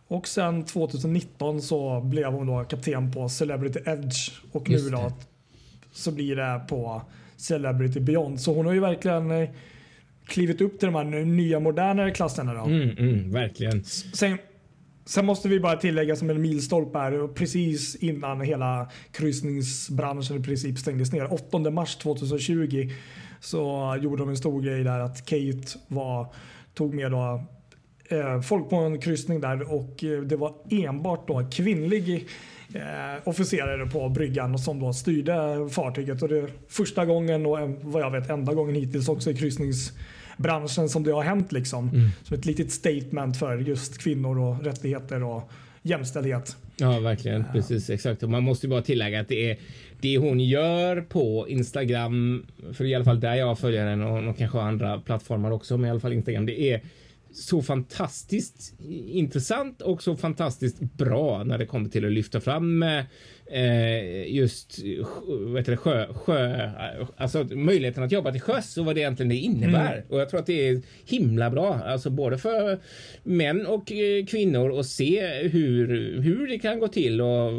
Och 0.08 0.28
sen 0.28 0.66
2019 0.66 1.62
så 1.62 2.02
blev 2.02 2.32
hon 2.32 2.48
då 2.48 2.64
kapten 2.64 3.12
på 3.12 3.30
Celebrity 3.30 3.80
Edge. 3.86 4.32
Och 4.52 4.70
nu 4.70 4.90
då 4.90 5.12
så 5.92 6.12
blir 6.12 6.36
det 6.36 6.62
på 6.70 7.02
Celebrity 7.38 8.00
Beyond. 8.00 8.42
Så 8.42 8.54
hon 8.54 8.66
har 8.66 8.74
ju 8.74 8.80
verkligen 8.80 9.32
eh, 9.32 9.50
klivit 10.28 10.62
upp 10.62 10.80
till 10.80 10.86
de 10.86 10.96
här 10.96 11.26
nya 11.26 11.60
modernare 11.60 12.12
klasserna. 12.12 12.54
Då. 12.54 12.66
Mm, 12.66 12.90
mm, 12.90 13.32
verkligen. 13.32 13.84
Sen, 13.84 14.38
sen, 15.06 15.26
måste 15.26 15.50
vi 15.50 15.60
bara 15.60 15.76
tillägga 15.76 16.16
som 16.16 16.30
en 16.30 16.42
milstolpe 16.42 16.98
här, 16.98 17.28
precis 17.28 17.96
innan 17.96 18.42
hela 18.42 18.90
kryssningsbranschen 19.12 20.38
i 20.38 20.44
princip 20.44 20.78
stängdes 20.78 21.12
ner. 21.12 21.34
8 21.34 21.60
mars 21.60 21.96
2020 21.96 22.90
så 23.40 23.96
gjorde 24.02 24.22
de 24.22 24.30
en 24.30 24.38
stor 24.38 24.62
grej 24.62 24.84
där 24.84 25.00
att 25.00 25.26
Kate 25.26 25.80
var 25.88 26.28
tog 26.74 26.94
med 26.94 27.12
då, 27.12 27.44
eh, 28.10 28.42
folk 28.42 28.70
på 28.70 28.76
en 28.76 29.02
kryssning 29.02 29.42
där 29.42 29.74
och 29.74 30.04
eh, 30.04 30.22
det 30.22 30.36
var 30.36 30.54
enbart 30.70 31.28
då 31.28 31.50
kvinnlig 31.52 32.28
eh, 32.74 33.22
officerare 33.24 33.86
på 33.86 34.10
bryggan 34.10 34.60
som 34.60 34.80
då 34.80 34.94
styrde 34.94 35.70
fartyget. 35.70 36.22
Och 36.22 36.30
det 36.30 36.38
är 36.38 36.50
första 36.68 37.06
gången 37.06 37.46
och 37.46 37.58
vad 37.82 38.02
jag 38.02 38.12
vet 38.12 38.30
enda 38.30 38.54
gången 38.54 38.76
hittills 38.76 39.10
också 39.10 39.32
i 39.32 39.36
kryssningsbranschen 39.36 40.90
som 40.90 41.04
det 41.04 41.12
har 41.12 41.24
hänt. 41.24 41.52
Liksom. 41.52 41.90
Mm. 41.90 42.10
Som 42.24 42.38
ett 42.38 42.46
litet 42.46 42.72
statement 42.72 43.40
för 43.40 43.58
just 43.58 43.98
kvinnor 43.98 44.40
och 44.40 44.64
rättigheter 44.64 45.24
och 45.24 45.52
jämställdhet. 45.90 46.56
Ja, 46.78 47.00
verkligen. 47.00 47.46
Precis, 47.52 47.90
exakt. 47.90 48.24
Och 48.24 48.30
man 48.30 48.44
måste 48.44 48.68
bara 48.68 48.82
tillägga 48.82 49.20
att 49.20 49.28
det 49.28 49.52
är 49.52 49.58
det 50.02 50.18
hon 50.18 50.40
gör 50.40 51.02
på 51.02 51.46
Instagram, 51.50 52.46
för 52.74 52.86
i 52.86 52.96
alla 52.96 53.06
fall 53.06 53.20
där 53.20 53.36
jag 53.36 53.60
följer 53.60 53.88
henne 53.88 54.06
och, 54.06 54.30
och 54.30 54.38
kanske 54.38 54.60
andra 54.60 55.00
plattformar 55.00 55.52
också, 55.52 55.78
men 55.78 55.88
i 55.88 55.92
alla 55.92 56.00
fall 56.00 56.14
Instagram. 56.14 56.46
Det 56.46 56.62
är 56.62 56.82
så 57.32 57.62
fantastiskt 57.62 58.74
intressant 59.08 59.82
och 59.82 60.04
så 60.04 60.16
fantastiskt 60.16 60.80
bra 60.80 61.44
när 61.44 61.58
det 61.58 61.66
kommer 61.66 61.90
till 61.90 62.06
att 62.06 62.12
lyfta 62.12 62.42
fram 62.42 62.84
eh, 62.84 63.04
eh, 63.50 63.62
eh, 63.62 64.36
just 64.36 64.80
vad 65.28 65.58
heter 65.58 65.72
det, 65.72 65.78
sjö, 65.78 66.14
sjö, 66.14 66.70
alltså 67.18 67.44
möjligheten 67.44 68.04
att 68.04 68.12
jobba 68.12 68.32
till 68.32 68.42
sjöss 68.42 68.78
och 68.78 68.86
vad 68.86 68.96
det 68.96 69.02
egentligen 69.02 69.30
det 69.30 69.36
innebär. 69.36 69.94
Mm. 69.94 70.06
Och 70.10 70.20
jag 70.20 70.30
tror 70.30 70.40
att 70.40 70.46
det 70.46 70.70
är 70.70 70.82
himla 71.06 71.50
bra, 71.50 71.74
alltså 71.74 72.10
både 72.10 72.38
för 72.38 72.80
män 73.24 73.66
och 73.66 73.92
eh, 73.92 74.26
kvinnor 74.26 74.80
att 74.80 74.86
se 74.86 75.28
hur, 75.28 75.88
hur 76.22 76.48
det 76.48 76.60
kan 76.60 76.80
gå 76.80 76.88
till 76.88 77.22
och 77.22 77.52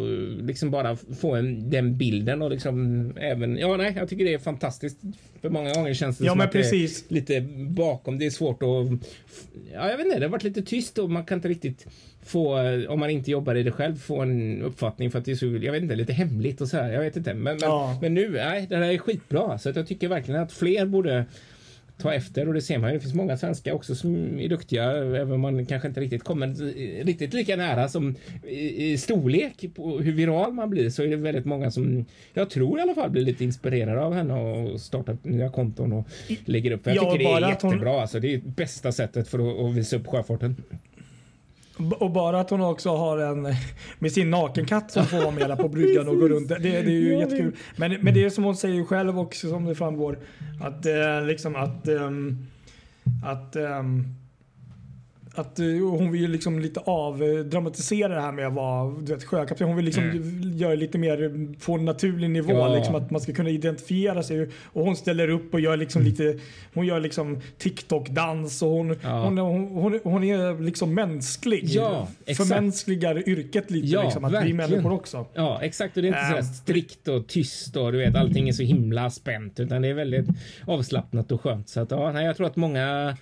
liksom 0.42 0.70
bara 0.70 0.96
få 0.96 1.35
en, 1.35 1.70
den 1.70 1.96
bilden 1.96 2.42
och 2.42 2.51
liksom 2.51 3.12
även, 3.16 3.57
ja 3.57 3.77
nej, 3.77 3.92
jag 3.96 4.09
tycker 4.09 4.24
det 4.24 4.35
är 4.35 4.38
fantastiskt. 4.38 4.98
För 5.40 5.51
många 5.51 5.72
gånger 5.72 5.94
känns 5.94 6.18
det 6.18 6.24
ja, 6.24 6.33
som 6.33 6.40
att 6.40 6.53
precis. 6.53 7.05
det 7.09 7.14
är 7.14 7.14
lite 7.14 7.40
bakom. 7.70 8.18
Det 8.18 8.27
är 8.27 8.31
svårt 8.31 8.62
att, 8.62 9.09
ja 9.72 9.90
jag 9.90 9.96
vet 9.96 10.07
inte, 10.07 10.18
det 10.18 10.24
har 10.24 10.31
varit 10.31 10.42
lite 10.42 10.62
tyst 10.62 10.98
och 10.98 11.11
man 11.11 11.24
kan 11.24 11.38
inte 11.38 11.48
riktigt 11.48 11.87
få, 12.29 12.59
om 12.88 13.01
man 13.01 13.11
inte 13.11 13.31
jobbar 13.31 13.55
i 13.55 13.62
det 13.62 13.71
själv, 13.71 13.97
få 13.97 14.23
en 14.23 14.62
uppfattning 14.62 15.11
för 15.11 15.19
att 15.19 15.25
det 15.25 15.31
är 15.31 15.37
så, 15.37 15.47
jag 15.47 15.73
vet 15.73 15.83
inte, 15.83 15.95
lite 15.95 16.12
hemligt 16.12 16.61
och 16.61 16.69
så 16.69 16.77
här. 16.77 16.93
Jag 16.93 17.01
vet 17.01 17.17
inte. 17.17 17.35
Men, 17.35 17.43
men, 17.43 17.59
ja. 17.61 17.99
men 18.03 18.14
nu, 18.14 18.31
nej, 18.31 18.67
det 18.69 18.77
här 18.77 18.83
är 18.83 18.99
skitbra. 18.99 19.59
Så 19.59 19.71
att 19.71 19.77
jag 19.77 19.87
tycker 19.87 20.09
verkligen 20.09 20.41
att 20.41 20.53
fler 20.53 20.87
borde 20.87 21.25
ta 21.99 22.14
efter 22.14 22.49
och 22.49 22.55
det 22.55 22.62
ser 22.62 22.79
man 22.79 22.91
ju. 22.91 22.97
Det 22.97 23.01
finns 23.01 23.14
många 23.14 23.37
svenskar 23.37 23.73
också 23.73 23.95
som 23.95 24.41
är 24.41 24.49
duktiga, 24.49 24.85
även 24.93 25.33
om 25.33 25.41
man 25.41 25.67
kanske 25.67 25.88
inte 25.88 26.01
riktigt 26.01 26.25
kommer 26.25 26.47
riktigt 27.05 27.35
lika 27.35 27.57
nära 27.57 27.88
som 27.88 28.14
i, 28.49 28.93
i 28.93 28.99
storlek 28.99 29.64
på 29.75 29.99
hur 29.99 30.12
viral 30.12 30.53
man 30.53 30.71
blir 30.71 30.91
så 30.91 31.03
är 31.03 31.09
det 31.09 31.17
väldigt 31.17 31.45
många 31.45 31.71
som 31.71 32.05
jag 32.35 32.51
tror 32.51 32.79
i 32.79 32.83
alla 32.83 32.95
fall 32.95 33.11
blir 33.11 33.23
lite 33.23 33.45
inspirerade 33.45 34.01
av 34.01 34.14
henne 34.14 34.35
och 34.35 34.81
startar 34.81 35.17
nya 35.23 35.51
konton 35.51 35.93
och 35.93 36.09
lägger 36.45 36.71
upp. 36.71 36.87
Jag 36.87 36.97
ja, 36.97 37.12
tycker 37.12 37.25
det 37.25 37.47
är 37.47 37.49
jättebra. 37.49 37.91
Hon... 37.91 38.01
Alltså, 38.01 38.21
det 38.21 38.35
är 38.35 38.38
bästa 38.38 38.93
sättet 38.93 39.29
för 39.29 39.38
att, 39.38 39.71
att 39.71 39.75
visa 39.75 39.97
upp 39.97 40.07
sjöfarten. 40.07 40.57
Och 41.99 42.11
bara 42.11 42.41
att 42.41 42.51
hon 42.51 42.61
också 42.61 42.97
har 42.97 43.19
en 43.19 43.55
med 43.99 44.12
sin 44.12 44.31
nakenkatt 44.31 44.91
som 44.91 45.07
får 45.07 45.19
vara 45.19 45.31
med 45.31 45.49
där 45.49 45.57
på 45.57 45.69
bryggan 45.69 46.09
och 46.09 46.21
gå 46.21 46.29
runt. 46.29 46.49
Det, 46.49 46.59
det 46.59 46.77
är 46.77 46.83
ju 46.83 47.19
jättekul. 47.19 47.57
Men, 47.77 47.97
men 48.01 48.14
det 48.14 48.25
är 48.25 48.31
som 48.31 48.45
hon 48.45 48.57
säger 48.57 48.85
själv 48.85 49.19
också 49.19 49.49
som 49.49 49.64
det 49.64 49.75
framgår. 49.75 50.19
Att 50.61 50.87
eh, 50.87 51.23
liksom 51.23 51.57
att, 51.57 51.88
um, 51.88 52.47
att 53.25 53.57
um, 53.57 54.17
att 55.38 55.59
eh, 55.59 55.66
hon 55.66 56.12
vill 56.12 56.31
liksom 56.31 56.59
lite 56.59 56.81
avdramatisera 56.81 58.14
det 58.14 58.20
här 58.20 58.33
med 58.33 58.46
att 58.46 58.53
vara 58.53 58.94
du 59.01 59.14
vet, 59.14 59.24
sjökapten. 59.24 59.66
Hon 59.66 59.77
vill 59.77 59.85
liksom 59.85 60.05
mm. 60.05 60.53
göra 60.57 60.74
lite 60.74 60.98
mer 60.98 61.46
på 61.64 61.72
en 61.72 61.85
naturlig 61.85 62.31
nivå. 62.31 62.53
Ja. 62.53 62.74
Liksom, 62.74 62.94
att 62.94 63.11
man 63.11 63.20
ska 63.20 63.33
kunna 63.33 63.51
identifiera 63.51 64.22
sig. 64.22 64.48
Och 64.64 64.85
hon 64.85 64.96
ställer 64.96 65.29
upp 65.29 65.55
och 65.55 65.61
gör 65.61 65.77
liksom 65.77 66.03
mm. 66.03 66.11
lite 66.11 66.38
Hon 66.74 66.87
gör 66.87 67.01
liksom 67.01 67.40
TikTok-dans 67.59 68.62
och 68.62 68.68
hon, 68.68 68.96
ja. 69.03 69.24
hon, 69.24 69.38
hon, 69.38 69.68
hon, 69.68 70.01
hon, 70.05 70.24
är 70.24 70.62
liksom 70.62 70.94
mänsklig. 70.94 71.64
Ja, 71.64 72.09
Förmänskligar 72.37 73.29
yrket 73.29 73.70
lite. 73.70 73.87
Ja, 73.87 74.03
liksom, 74.03 74.24
att 74.24 74.33
verkligen. 74.33 74.57
vi 74.57 74.68
människor 74.68 74.92
också. 74.92 75.27
Ja 75.35 75.59
exakt 75.62 75.96
och 75.96 76.03
det 76.03 76.09
är 76.09 76.31
inte 76.31 76.38
um, 76.38 76.44
så 76.44 76.55
strikt 76.55 77.09
och 77.09 77.27
tyst 77.27 77.77
och 77.77 77.92
du 77.92 77.98
vet 77.98 78.16
allting 78.16 78.48
är 78.48 78.53
så 78.53 78.62
himla 78.62 79.11
spänt 79.11 79.61
utan 79.61 79.83
det 79.83 79.88
är 79.88 79.94
väldigt 79.94 80.27
avslappnat 80.66 81.33
och 81.33 81.40
skönt. 81.40 81.68
Så 81.68 81.81
att 81.81 81.90
ja, 81.90 82.22
jag 82.22 82.37
tror 82.37 82.46
att 82.46 82.57
många 82.57 83.16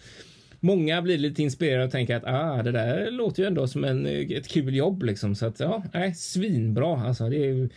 många 0.60 1.02
blir 1.02 1.18
lite 1.18 1.42
inspirerade 1.42 1.84
och 1.84 1.90
tänker 1.90 2.16
att 2.16 2.24
ah, 2.24 2.62
det 2.62 2.72
där 2.72 3.10
låter 3.10 3.42
ju 3.42 3.46
ändå 3.46 3.68
som 3.68 3.84
en, 3.84 4.06
ett 4.06 4.48
kul 4.48 4.74
jobb 4.74 5.02
liksom. 5.02 5.34
Så 5.34 5.46
att 5.46 5.60
ja, 5.60 5.82
nej, 5.94 6.14
svinbra 6.14 7.00
alltså. 7.00 7.28
Det 7.28 7.36
är 7.36 7.68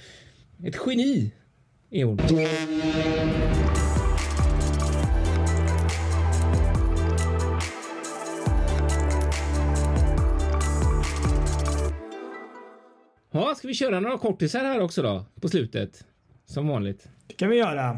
ett 0.64 0.78
geni 0.86 1.32
är 1.90 2.06
hon. 2.06 2.20
Ja, 13.32 13.56
ska 13.58 13.68
vi 13.68 13.74
köra 13.74 14.00
några 14.00 14.18
kortisar 14.18 14.60
här 14.60 14.82
också 14.82 15.02
då 15.02 15.26
på 15.42 15.50
slutet? 15.50 16.06
Som 16.46 16.68
vanligt. 16.68 17.10
Det 17.28 17.34
kan 17.34 17.50
vi 17.50 17.58
göra. 17.58 17.98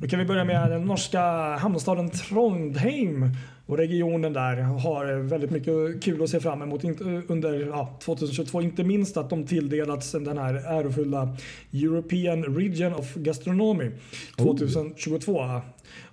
Då 0.00 0.08
kan 0.08 0.18
vi 0.18 0.24
börja 0.24 0.44
med 0.44 0.70
den 0.70 0.84
norska 0.84 1.20
hamnstaden 1.56 2.10
Trondheim 2.10 3.36
och 3.68 3.76
regionen 3.76 4.32
där 4.32 4.56
har 4.56 5.14
väldigt 5.14 5.50
mycket 5.50 6.02
kul 6.02 6.22
att 6.22 6.30
se 6.30 6.40
fram 6.40 6.62
emot 6.62 6.84
under 7.28 7.66
ja, 7.66 7.98
2022. 8.04 8.62
Inte 8.62 8.84
minst 8.84 9.16
att 9.16 9.30
de 9.30 9.46
tilldelats 9.46 10.12
den 10.12 10.38
här 10.38 10.54
ärofulla 10.54 11.36
European 11.72 12.44
Region 12.44 12.94
of 12.94 13.14
Gastronomy 13.14 13.90
2022. 14.36 15.32
Oh. 15.32 15.60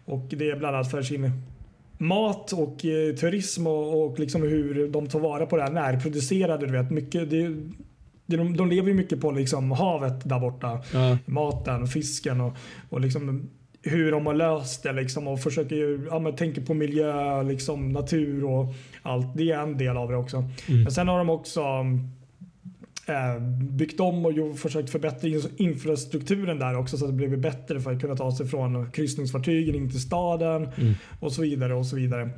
Och 0.05 0.25
det 0.29 0.49
är 0.49 0.55
bland 0.55 0.75
annat 0.75 0.91
för 0.91 1.01
sin 1.01 1.31
mat 1.97 2.53
och 2.53 2.85
eh, 2.85 3.15
turism 3.15 3.67
och, 3.67 4.05
och 4.05 4.19
liksom 4.19 4.41
hur 4.41 4.87
de 4.87 5.07
tar 5.07 5.19
vara 5.19 5.45
på 5.45 5.57
det 5.57 5.63
här 5.63 5.71
närproducerade. 5.71 6.65
Du 6.65 6.71
vet, 6.71 6.91
mycket, 6.91 7.29
det, 7.29 7.47
de, 8.25 8.57
de 8.57 8.69
lever 8.69 8.87
ju 8.87 8.93
mycket 8.93 9.21
på 9.21 9.31
liksom 9.31 9.71
havet 9.71 10.29
där 10.29 10.39
borta. 10.39 10.83
Ja. 10.93 11.17
Maten, 11.25 11.87
fisken 11.87 12.41
och, 12.41 12.53
och 12.89 13.01
liksom 13.01 13.49
hur 13.85 14.11
de 14.11 14.25
har 14.25 14.33
löst 14.33 14.83
det 14.83 14.93
liksom 14.93 15.27
och 15.27 15.39
försöker 15.39 16.07
ja, 16.09 16.19
men 16.19 16.35
tänker 16.35 16.61
på 16.61 16.73
miljö, 16.73 17.43
liksom, 17.43 17.89
natur 17.89 18.45
och 18.45 18.73
allt. 19.01 19.37
Det 19.37 19.51
är 19.51 19.59
en 19.59 19.77
del 19.77 19.97
av 19.97 20.09
det 20.09 20.17
också. 20.17 20.37
Mm. 20.37 20.83
Men 20.83 20.91
sen 20.91 21.07
har 21.07 21.17
de 21.17 21.29
också 21.29 21.61
eh, 23.07 23.41
byggt 23.71 23.99
om 23.99 24.25
och 24.25 24.59
försökt 24.59 24.89
förbättra 24.89 25.29
infrastrukturen 25.57 26.59
där 26.59 26.77
också 26.77 26.97
så 26.97 27.05
att 27.05 27.11
det 27.11 27.17
blivit 27.17 27.39
bättre 27.39 27.79
för 27.79 27.93
att 27.93 28.01
kunna 28.01 28.15
ta 28.15 28.35
sig 28.35 28.47
från 28.47 28.91
kryssningsfartygen 28.91 29.75
in 29.75 29.89
till 29.89 30.01
staden 30.01 30.69
mm. 30.77 30.93
och 31.19 31.31
så 31.31 31.41
vidare 31.41 31.73
och 31.73 31.85
så 31.85 31.95
vidare. 31.95 32.29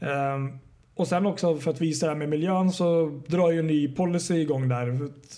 Eh, 0.00 0.38
och 0.96 1.08
sen 1.08 1.26
också 1.26 1.56
för 1.56 1.70
att 1.70 1.80
visa 1.80 2.06
det 2.06 2.12
här 2.12 2.18
med 2.18 2.28
miljön 2.28 2.72
så 2.72 3.20
drar 3.26 3.52
ju 3.52 3.58
en 3.58 3.66
ny 3.66 3.88
policy 3.88 4.34
igång 4.34 4.68
där 4.68 4.88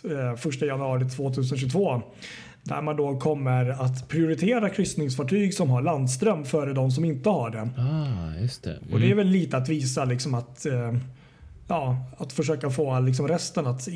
eh, 0.05 0.49
1 0.49 0.63
januari 0.63 1.09
2022 1.09 2.03
där 2.63 2.83
man 2.83 2.97
då 2.97 3.19
kommer 3.19 3.69
att 3.69 4.09
prioritera 4.09 4.69
kryssningsfartyg 4.69 5.55
som 5.55 5.71
har 5.71 5.83
landström 5.83 6.45
före 6.45 6.73
de 6.73 6.91
som 6.91 7.05
inte 7.05 7.29
har 7.29 7.51
det. 7.51 7.71
Ah, 7.77 8.41
just 8.41 8.63
det. 8.63 8.71
Mm. 8.71 8.93
Och 8.93 9.01
det 9.01 9.07
är 9.07 9.13
mm. 9.13 9.17
väl 9.17 9.27
lite 9.27 9.57
att 9.57 9.69
visa 9.69 10.05
liksom 10.05 10.35
att, 10.35 10.67
eh, 10.67 10.95
ja, 11.69 11.97
att 12.19 12.33
försöka 12.33 12.71
få 12.71 13.01
liksom 13.01 13.29
resten 13.29 13.67
att 13.67 13.89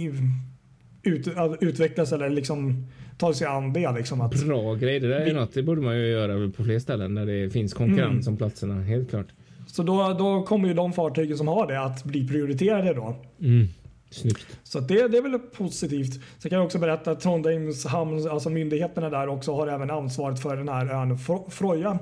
ut, 1.02 1.28
utvecklas 1.60 2.12
eller 2.12 2.30
liksom 2.30 2.86
ta 3.18 3.34
sig 3.34 3.46
an 3.46 3.72
det. 3.72 3.92
Liksom 3.92 4.20
att 4.20 4.44
Bra 4.44 4.74
grej. 4.74 5.00
Det 5.00 5.08
där 5.08 5.20
är 5.20 5.24
vi, 5.24 5.32
något. 5.32 5.54
Det 5.54 5.62
borde 5.62 5.80
man 5.80 5.96
ju 5.96 6.06
göra 6.06 6.50
på 6.50 6.64
fler 6.64 6.78
ställen 6.78 7.14
där 7.14 7.26
det 7.26 7.50
finns 7.50 7.74
konkurrens 7.74 8.26
mm. 8.26 8.32
om 8.32 8.36
platserna. 8.36 8.82
Helt 8.82 9.10
klart. 9.10 9.26
Så 9.72 9.82
då, 9.82 10.12
då 10.18 10.42
kommer 10.42 10.68
ju 10.68 10.74
de 10.74 10.92
fartygen 10.92 11.36
som 11.36 11.48
har 11.48 11.66
det 11.66 11.80
att 11.80 12.04
bli 12.04 12.28
prioriterade 12.28 12.94
då. 12.94 13.16
Mm. 13.40 13.68
Snyggt. 14.10 14.58
Så 14.62 14.80
det, 14.80 15.08
det 15.08 15.18
är 15.18 15.22
väl 15.22 15.38
positivt. 15.38 16.12
Sen 16.38 16.50
kan 16.50 16.58
jag 16.58 16.66
också 16.66 16.78
berätta 16.78 17.10
att 17.10 17.20
Trondheims 17.20 17.86
hamn, 17.86 18.28
alltså 18.28 18.50
myndigheterna 18.50 19.10
där 19.10 19.28
också 19.28 19.54
har 19.54 19.66
även 19.66 19.90
ansvaret 19.90 20.40
för 20.40 20.56
den 20.56 20.68
här 20.68 20.86
ön 20.86 21.18
Froja. 21.50 21.98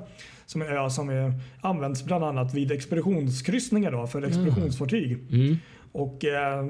Som 0.47 0.63
är 0.63 0.67
en 0.67 0.77
ö 0.77 0.91
som 0.91 1.09
är, 1.09 1.35
används 1.61 2.05
bland 2.05 2.25
annat 2.25 2.55
vid 2.55 2.73
expeditionskryssningar 2.73 3.93
då, 3.93 4.07
för 4.07 4.23
expeditionsfartyg. 4.23 5.13
Mm. 5.13 5.57
Och 5.93 6.25
eh, 6.25 6.65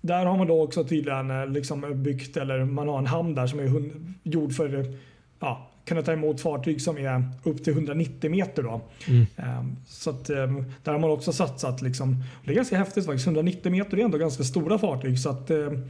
där 0.00 0.26
har 0.26 0.38
man 0.38 0.46
då 0.46 0.62
också 0.62 0.84
tydligen 0.84 1.30
eh, 1.30 1.46
liksom 1.46 2.02
byggt, 2.02 2.36
eller 2.36 2.64
man 2.64 2.88
har 2.88 2.98
en 2.98 3.06
hamn 3.06 3.34
där 3.34 3.46
som 3.46 3.58
är 3.58 3.90
gjord 4.22 4.52
för 4.52 4.96
ja, 5.40 5.71
kunna 5.84 6.02
ta 6.02 6.12
emot 6.12 6.40
fartyg 6.40 6.82
som 6.82 6.98
är 6.98 7.24
upp 7.42 7.64
till 7.64 7.72
190 7.72 8.30
meter. 8.30 8.62
Då. 8.62 8.80
Mm. 9.08 9.26
Um, 9.58 9.76
så 9.86 10.10
att, 10.10 10.30
um, 10.30 10.64
där 10.84 10.92
har 10.92 10.98
man 10.98 11.10
också 11.10 11.32
satsat. 11.32 11.82
Liksom, 11.82 12.24
det 12.44 12.50
är 12.50 12.54
ganska 12.54 12.78
häftigt 12.78 13.06
faktiskt. 13.06 13.26
190 13.26 13.72
meter 13.72 13.98
är 13.98 14.04
ändå 14.04 14.18
ganska 14.18 14.44
stora 14.44 14.78
fartyg. 14.78 15.18
Så 15.18 15.30
att, 15.30 15.50
um, 15.50 15.84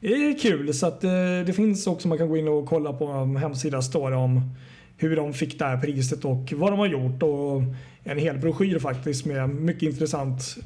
det 0.00 0.08
är 0.08 0.38
kul. 0.38 0.74
Så 0.74 0.86
att, 0.86 1.04
uh, 1.04 1.10
det 1.46 1.52
finns 1.56 1.86
också, 1.86 2.08
man 2.08 2.18
kan 2.18 2.28
gå 2.28 2.36
in 2.36 2.48
och 2.48 2.66
kolla 2.66 2.92
på 2.92 3.06
en 3.06 3.36
hemsida 3.36 3.82
står 3.82 4.10
det 4.10 4.16
om 4.16 4.54
hur 4.96 5.16
de 5.16 5.32
fick 5.32 5.58
det 5.58 5.64
här 5.64 5.80
priset 5.80 6.24
och 6.24 6.52
vad 6.56 6.72
de 6.72 6.78
har 6.78 6.86
gjort. 6.86 7.22
Och 7.22 7.62
en 8.04 8.18
hel 8.18 8.38
broschyr 8.38 8.78
faktiskt 8.78 9.24
med 9.26 9.48
mycket 9.48 9.82
intressant 9.82 10.56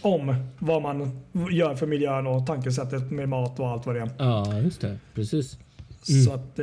om 0.00 0.34
vad 0.58 0.82
man 0.82 1.20
gör 1.50 1.74
för 1.74 1.86
miljön 1.86 2.26
och 2.26 2.46
tankesättet 2.46 3.10
med 3.10 3.28
mat 3.28 3.60
och 3.60 3.68
allt 3.68 3.86
vad 3.86 3.94
det 3.94 4.00
är. 4.00 4.10
Ja, 4.18 4.58
just 4.58 4.80
det. 4.80 4.98
Precis. 5.14 5.58
Mm. 6.08 6.22
Så 6.22 6.32
att 6.32 6.58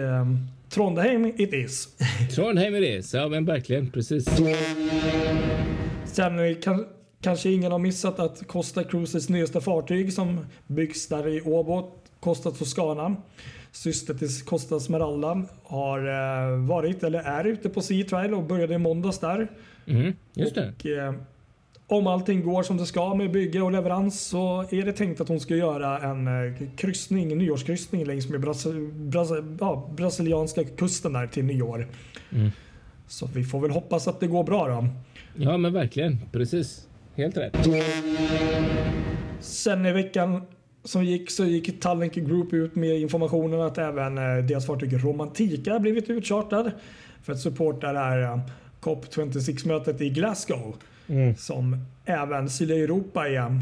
Trondheim 0.74 1.26
it 1.26 1.54
is. 1.54 1.88
Trondheim 2.36 2.76
it 2.76 2.84
is, 2.84 3.14
ja 3.14 3.28
men 3.28 3.46
verkligen 3.46 3.92
precis. 3.92 4.30
Sen 6.06 6.56
kan, 6.56 6.86
kanske 7.22 7.50
ingen 7.50 7.72
har 7.72 7.80
missat 7.80 8.20
att 8.20 8.48
Costa 8.48 8.84
Cruises 8.84 9.30
nyaste 9.30 9.62
fartyg 9.62 10.14
som 10.14 10.46
byggs 10.68 11.08
där 11.08 11.28
i 11.28 11.42
Åbo, 11.42 11.92
Costa 12.20 12.52
Toscana, 12.52 13.16
syster 13.72 14.14
till 14.14 14.42
Costa 14.46 14.80
Smeralda, 14.80 15.44
har 15.64 16.00
eh, 16.00 16.68
varit 16.68 17.04
eller 17.04 17.20
är 17.20 17.44
ute 17.44 17.70
på 17.70 17.82
Sea 17.82 18.06
Trial 18.06 18.34
och 18.34 18.44
började 18.44 18.74
i 18.74 18.78
måndags 18.78 19.20
där. 19.20 19.48
Mm, 19.86 20.14
just 20.34 20.56
det. 20.56 20.74
Och, 20.80 20.86
eh, 20.86 21.14
om 21.92 22.08
allting 22.08 22.44
går 22.44 22.64
som 22.64 22.78
det 22.78 22.86
ska 22.86 23.16
med 23.16 23.32
bygge 23.32 23.62
och 23.62 23.72
leverans 23.72 24.22
så 24.22 24.62
är 24.72 24.86
det 24.86 24.94
tänkt 24.94 25.22
att 25.22 25.28
hon 25.28 25.40
ska 25.40 25.56
göra 25.56 26.00
en 26.00 26.28
eh, 26.28 26.54
kryssning, 26.76 27.38
nyårskryssning 27.38 28.06
längs 28.06 28.30
med 28.30 28.42
Bras 28.42 28.68
Bras 28.94 29.32
ja, 29.60 29.90
brasilianska 29.96 30.64
kusten 30.64 31.14
där 31.14 31.28
till 31.28 31.46
nyår. 31.46 31.88
Mm. 32.32 32.52
Så 33.08 33.30
vi 33.34 33.44
får 33.44 33.60
väl 33.60 33.72
hoppas 33.72 34.08
att 34.08 34.20
det 34.20 34.28
går 34.28 34.44
bra 34.44 34.68
då. 34.68 34.88
Ja 35.36 35.58
men 35.58 35.74
verkligen, 35.74 36.18
precis. 36.32 36.88
Helt 37.16 37.38
rätt. 37.38 37.58
Sen 39.40 39.86
i 39.86 39.92
veckan 39.92 40.42
som 40.84 41.06
gick 41.06 41.32
så 41.32 41.46
gick 41.46 41.82
Tallink 41.82 42.14
Group 42.14 42.54
ut 42.54 42.76
med 42.76 43.00
informationen 43.00 43.62
att 43.62 43.78
även 43.78 44.18
eh, 44.18 44.46
deras 44.46 44.66
fartyg 44.66 45.04
Romantika 45.04 45.80
blivit 45.80 46.10
utchartad 46.10 46.72
för 47.24 47.34
att 47.34 47.40
supporta 47.40 47.94
det 47.94 48.00
här 48.00 48.22
eh, 48.22 48.40
COP26-mötet 48.82 50.02
i 50.02 50.10
Glasgow. 50.10 50.76
Mm. 51.12 51.36
Som 51.36 51.86
även 52.06 52.50
Sydliga 52.50 52.84
Europa 52.84 53.28
är 53.28 53.60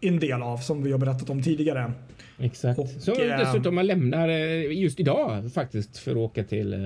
en 0.00 0.20
del 0.20 0.42
av 0.42 0.58
som 0.58 0.82
vi 0.82 0.92
har 0.92 0.98
berättat 0.98 1.30
om 1.30 1.42
tidigare. 1.42 1.92
Exakt. 2.38 2.78
Och, 2.78 2.88
så 2.88 3.12
äh, 3.12 3.38
dessutom 3.38 3.74
man 3.74 3.86
lämnar 3.86 4.28
eh, 4.28 4.72
just 4.72 5.00
idag 5.00 5.52
faktiskt 5.54 5.98
för 5.98 6.10
att 6.10 6.16
åka 6.16 6.44
till 6.44 6.72
äh, 6.72 6.78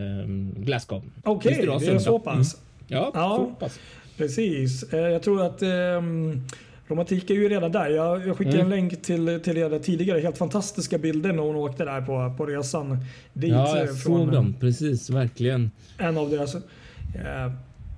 Glasgow. 0.57 1.03
Okej, 1.23 1.69
okay, 1.69 1.87
det 1.89 1.95
är 1.95 1.99
så 1.99 2.19
pass. 2.19 2.55
Mm. 2.55 2.67
Ja, 2.87 3.11
ja, 3.15 3.37
så 3.37 3.65
pass. 3.65 3.81
Precis. 4.17 4.93
Jag 4.93 5.23
tror 5.23 5.47
att 5.47 5.63
ähm, 5.63 6.43
Romantik 6.87 7.31
är 7.31 7.35
ju 7.35 7.49
redan 7.49 7.73
där. 7.73 7.91
Jag, 7.91 8.27
jag 8.27 8.37
skickade 8.37 8.61
mm. 8.61 8.73
en 8.73 8.79
länk 8.79 9.03
till, 9.03 9.41
till 9.45 9.57
er 9.57 9.79
tidigare. 9.79 10.21
Helt 10.21 10.39
fantastiska 10.39 10.99
bilder 10.99 11.33
när 11.33 11.43
hon 11.43 11.57
åkte 11.57 11.85
där 11.85 12.01
på, 12.01 12.35
på 12.37 12.47
resan 12.47 12.99
dit. 13.33 13.51
Ja, 13.51 13.79
jag 13.79 13.95
såg 13.95 14.33
dem. 14.33 14.55
Precis, 14.61 15.11
verkligen. 15.11 15.71
En 15.99 16.19
av 16.19 16.31
deras 16.31 16.57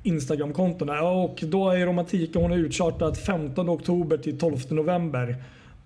Instagram-kontona. 0.03 1.03
Och 1.03 1.45
då 1.47 1.71
är 1.71 1.87
Romantika 1.87 2.39
hon 2.39 2.53
är 2.53 2.57
utchartad 2.57 3.17
15 3.17 3.71
oktober 3.71 4.17
till 4.17 4.39
12 4.39 4.59
november. 4.69 5.37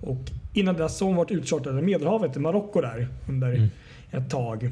Och 0.01 0.21
innan 0.55 0.77
dess 0.77 1.01
har 1.01 1.07
hon 1.07 1.17
varit 1.17 1.31
utchartad 1.31 1.79
i 1.79 1.83
Medelhavet 1.83 2.37
i 2.37 2.39
Marocko 2.39 2.81
där 2.81 3.09
under 3.29 3.49
mm. 3.53 3.69
ett 4.11 4.31
tag. 4.31 4.71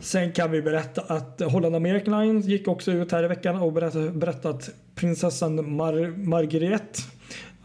Sen 0.00 0.32
kan 0.32 0.50
vi 0.50 0.62
berätta 0.62 1.00
att 1.00 1.40
Holland 1.40 1.76
American 1.76 2.20
Line 2.20 2.40
gick 2.40 2.68
också 2.68 2.92
ut 2.92 3.12
här 3.12 3.24
i 3.24 3.28
veckan 3.28 3.56
och 3.56 3.72
berättat 3.72 4.46
att 4.46 4.70
prinsessan 4.94 5.76
Mar 5.76 6.16
Margrethe 6.16 7.02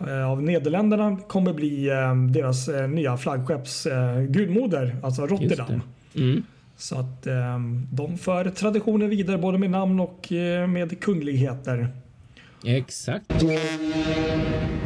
eh, 0.07 0.31
av 0.31 0.43
Nederländerna 0.43 1.17
kommer 1.27 1.53
bli 1.53 1.89
eh, 1.89 2.15
deras 2.15 2.67
eh, 2.67 2.87
nya 2.87 3.17
flaggskepps 3.17 3.87
gudmoder, 4.29 4.95
alltså 5.03 5.27
Rotterdam. 5.27 5.81
Mm. 6.15 6.43
Så 6.81 6.95
att 6.95 7.27
de 7.91 8.17
för 8.17 8.49
traditionen 8.49 9.09
vidare 9.09 9.37
både 9.37 9.57
med 9.57 9.69
namn 9.69 9.99
och 9.99 10.27
med 10.67 10.99
kungligheter. 10.99 11.87
Exakt. 12.65 13.25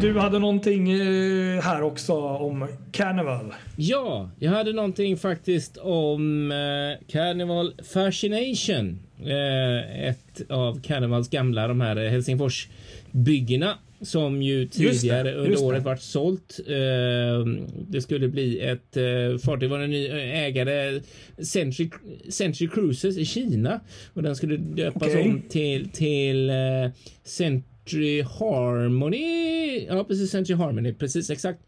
Du 0.01 0.19
hade 0.19 0.39
någonting 0.39 0.91
eh, 0.91 1.61
här 1.61 1.81
också 1.81 2.13
om 2.13 2.67
Carnival. 2.91 3.53
Ja, 3.75 4.29
jag 4.39 4.51
hade 4.51 4.73
någonting 4.73 5.17
faktiskt 5.17 5.77
om 5.77 6.51
eh, 6.51 7.07
Carnival 7.07 7.73
Fascination. 7.93 8.99
Eh, 9.19 10.07
ett 10.07 10.51
av 10.51 10.81
Carnivals 10.81 11.29
gamla 11.29 11.67
de 11.67 11.81
här 11.81 11.95
Helsingfors 11.95 12.67
byggena 13.11 13.77
som 14.01 14.41
ju 14.41 14.67
tidigare 14.67 15.23
det, 15.23 15.35
under 15.35 15.63
året 15.63 15.83
varit 15.83 16.01
sålt. 16.01 16.59
det 17.87 18.01
skulle 18.01 18.27
bli 18.27 18.59
ett 18.59 18.97
fartyg 19.41 19.69
var 19.69 19.79
en 19.79 19.89
ny 19.89 20.07
ägare 20.07 21.01
Century, 21.37 21.89
Century 22.29 22.69
Cruises 22.69 23.17
i 23.17 23.25
Kina 23.25 23.79
och 24.13 24.23
den 24.23 24.35
skulle 24.35 24.57
döpas 24.57 25.07
okay. 25.07 25.21
om 25.21 25.41
till 25.49 25.89
till 25.89 26.51
Century 27.23 28.21
Harmony. 28.21 29.85
Ja, 29.85 30.03
precis 30.03 30.31
Century 30.31 30.57
Harmony, 30.57 30.93
precis 30.93 31.29
exakt. 31.29 31.59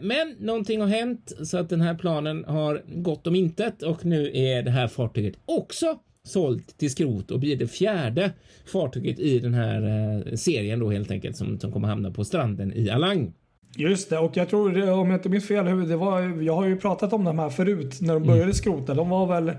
Men 0.00 0.36
någonting 0.38 0.80
har 0.80 0.88
hänt 0.88 1.32
så 1.42 1.58
att 1.58 1.68
den 1.68 1.80
här 1.80 1.94
planen 1.94 2.44
har 2.44 2.82
gått 2.86 3.26
om 3.26 3.34
intet 3.34 3.82
och 3.82 4.04
nu 4.04 4.30
är 4.34 4.62
det 4.62 4.70
här 4.70 4.88
fartyget 4.88 5.34
också 5.44 5.98
sålt 6.24 6.78
till 6.78 6.90
skrot 6.90 7.30
och 7.30 7.40
blir 7.40 7.56
det 7.56 7.68
fjärde 7.68 8.32
fartyget 8.72 9.18
i 9.18 9.38
den 9.38 9.54
här 9.54 9.82
eh, 10.26 10.34
serien 10.34 10.78
då 10.78 10.90
helt 10.90 11.10
enkelt 11.10 11.36
som, 11.36 11.60
som 11.60 11.72
kommer 11.72 11.88
hamna 11.88 12.10
på 12.10 12.24
stranden 12.24 12.72
i 12.72 12.90
Alang. 12.90 13.32
Just 13.76 14.10
det, 14.10 14.18
och 14.18 14.36
jag 14.36 14.48
tror 14.48 14.90
om 14.90 15.10
jag 15.10 15.18
inte 15.18 15.28
minns 15.28 15.48
fel, 15.48 15.88
det 15.88 15.96
var, 15.96 16.42
jag 16.42 16.54
har 16.56 16.66
ju 16.66 16.76
pratat 16.76 17.12
om 17.12 17.24
de 17.24 17.38
här 17.38 17.50
förut 17.50 18.00
när 18.00 18.14
de 18.14 18.22
började 18.22 18.42
mm. 18.42 18.54
skrota. 18.54 18.94
De 18.94 19.08
var 19.08 19.26
väl, 19.26 19.52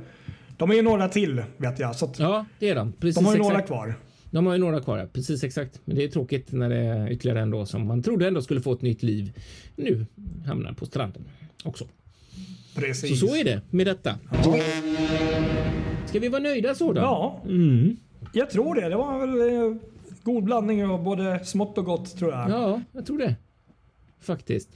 de 0.57 0.71
är 0.71 0.75
ju 0.75 0.81
några 0.81 1.09
till 1.09 1.43
vet 1.57 1.79
jag. 1.79 1.95
Så 1.95 2.13
ja, 2.17 2.45
det 2.59 2.69
är 2.69 2.75
de. 2.75 2.93
Precis, 2.93 3.15
de 3.15 3.25
har 3.25 3.33
ju 3.33 3.39
exakt. 3.39 3.53
några 3.53 3.67
kvar. 3.67 3.95
De 4.31 4.45
har 4.45 4.53
ju 4.53 4.59
några 4.59 4.81
kvar, 4.81 4.97
ja. 4.97 5.05
precis 5.13 5.43
exakt. 5.43 5.81
Men 5.85 5.95
det 5.95 6.03
är 6.03 6.07
tråkigt 6.07 6.51
när 6.51 6.69
det 6.69 6.75
är 6.75 7.11
ytterligare 7.11 7.41
en 7.41 7.51
då 7.51 7.65
som 7.65 7.87
man 7.87 8.03
trodde 8.03 8.27
ändå 8.27 8.41
skulle 8.41 8.61
få 8.61 8.73
ett 8.73 8.81
nytt 8.81 9.03
liv. 9.03 9.39
Nu 9.75 10.05
hamnar 10.45 10.73
på 10.73 10.85
stranden 10.85 11.23
också. 11.63 11.85
Precis. 12.75 13.19
Så 13.19 13.27
så 13.27 13.35
är 13.35 13.43
det 13.43 13.61
med 13.69 13.87
detta. 13.87 14.19
Ja. 14.43 14.59
Ska 16.13 16.19
vi 16.19 16.27
vara 16.27 16.41
nöjda 16.41 16.75
så 16.75 16.93
då? 16.93 17.01
Ja, 17.01 17.41
mm. 17.45 17.97
jag 18.33 18.49
tror 18.49 18.75
det. 18.75 18.89
Det 18.89 18.95
var 18.95 19.19
väl 19.19 19.53
eh, 19.53 19.77
god 20.23 20.43
blandning 20.43 20.85
av 20.85 21.03
både 21.03 21.45
smått 21.45 21.77
och 21.77 21.85
gott 21.85 22.17
tror 22.17 22.31
jag. 22.31 22.49
Ja, 22.49 22.81
jag 22.91 23.05
tror 23.05 23.17
det. 23.17 23.35
Faktiskt. 24.21 24.69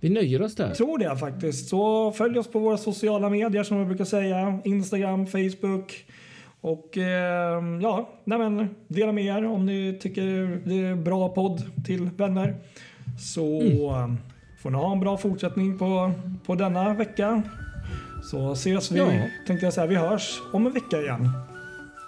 Vi 0.00 0.08
nöjer 0.08 0.42
oss 0.42 0.54
där. 0.54 0.66
Jag 0.66 0.76
tror 0.76 0.98
det 0.98 1.16
faktiskt. 1.16 1.68
Så 1.68 2.12
följ 2.12 2.38
oss 2.38 2.48
på 2.48 2.58
våra 2.58 2.76
sociala 2.76 3.30
medier 3.30 3.62
som 3.62 3.76
jag 3.76 3.86
brukar 3.86 4.04
säga. 4.04 4.60
Instagram, 4.64 5.26
Facebook. 5.26 6.04
Och 6.60 6.98
eh, 6.98 7.62
ja, 7.82 8.10
nej 8.24 8.38
men, 8.38 8.68
dela 8.88 9.12
med 9.12 9.24
er 9.24 9.46
om 9.46 9.66
ni 9.66 9.98
tycker 10.00 10.60
det 10.64 10.86
är 10.86 10.94
bra 10.96 11.28
podd 11.28 11.84
till 11.86 12.10
vänner. 12.16 12.56
Så 13.20 13.60
mm. 13.60 14.16
får 14.62 14.70
ni 14.70 14.76
ha 14.76 14.92
en 14.92 15.00
bra 15.00 15.16
fortsättning 15.16 15.78
på, 15.78 16.12
på 16.46 16.54
denna 16.54 16.94
vecka. 16.94 17.42
Så 18.22 18.52
ses 18.52 18.92
vi, 18.92 18.98
ja. 18.98 19.10
tänkte 19.46 19.66
jag 19.66 19.72
säga, 19.72 19.86
vi 19.86 19.96
hörs 19.96 20.40
om 20.52 20.66
en 20.66 20.72
vecka 20.72 21.00
igen. 21.00 21.30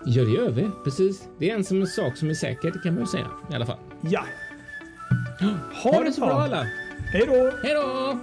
Ja, 0.04 0.24
det 0.24 0.30
gör 0.30 0.50
vi. 0.50 0.70
Precis. 0.84 1.28
Det 1.38 1.50
är 1.50 1.54
en 1.54 1.64
som 1.64 1.80
en 1.80 1.86
sak 1.86 2.16
som 2.16 2.30
är 2.30 2.34
säker, 2.34 2.70
det 2.70 2.78
kan 2.78 2.94
man 2.94 3.02
ju 3.02 3.06
säga 3.06 3.26
i 3.52 3.54
alla 3.54 3.66
fall. 3.66 3.78
Ja. 4.00 4.24
Ha, 5.40 5.90
ha 5.90 6.04
det 6.04 6.12
så 6.12 6.20
bra 6.20 6.30
alla. 6.30 6.66
Hej 7.12 7.26
då. 7.26 7.52
Hej 7.62 7.74
då. 7.74 8.18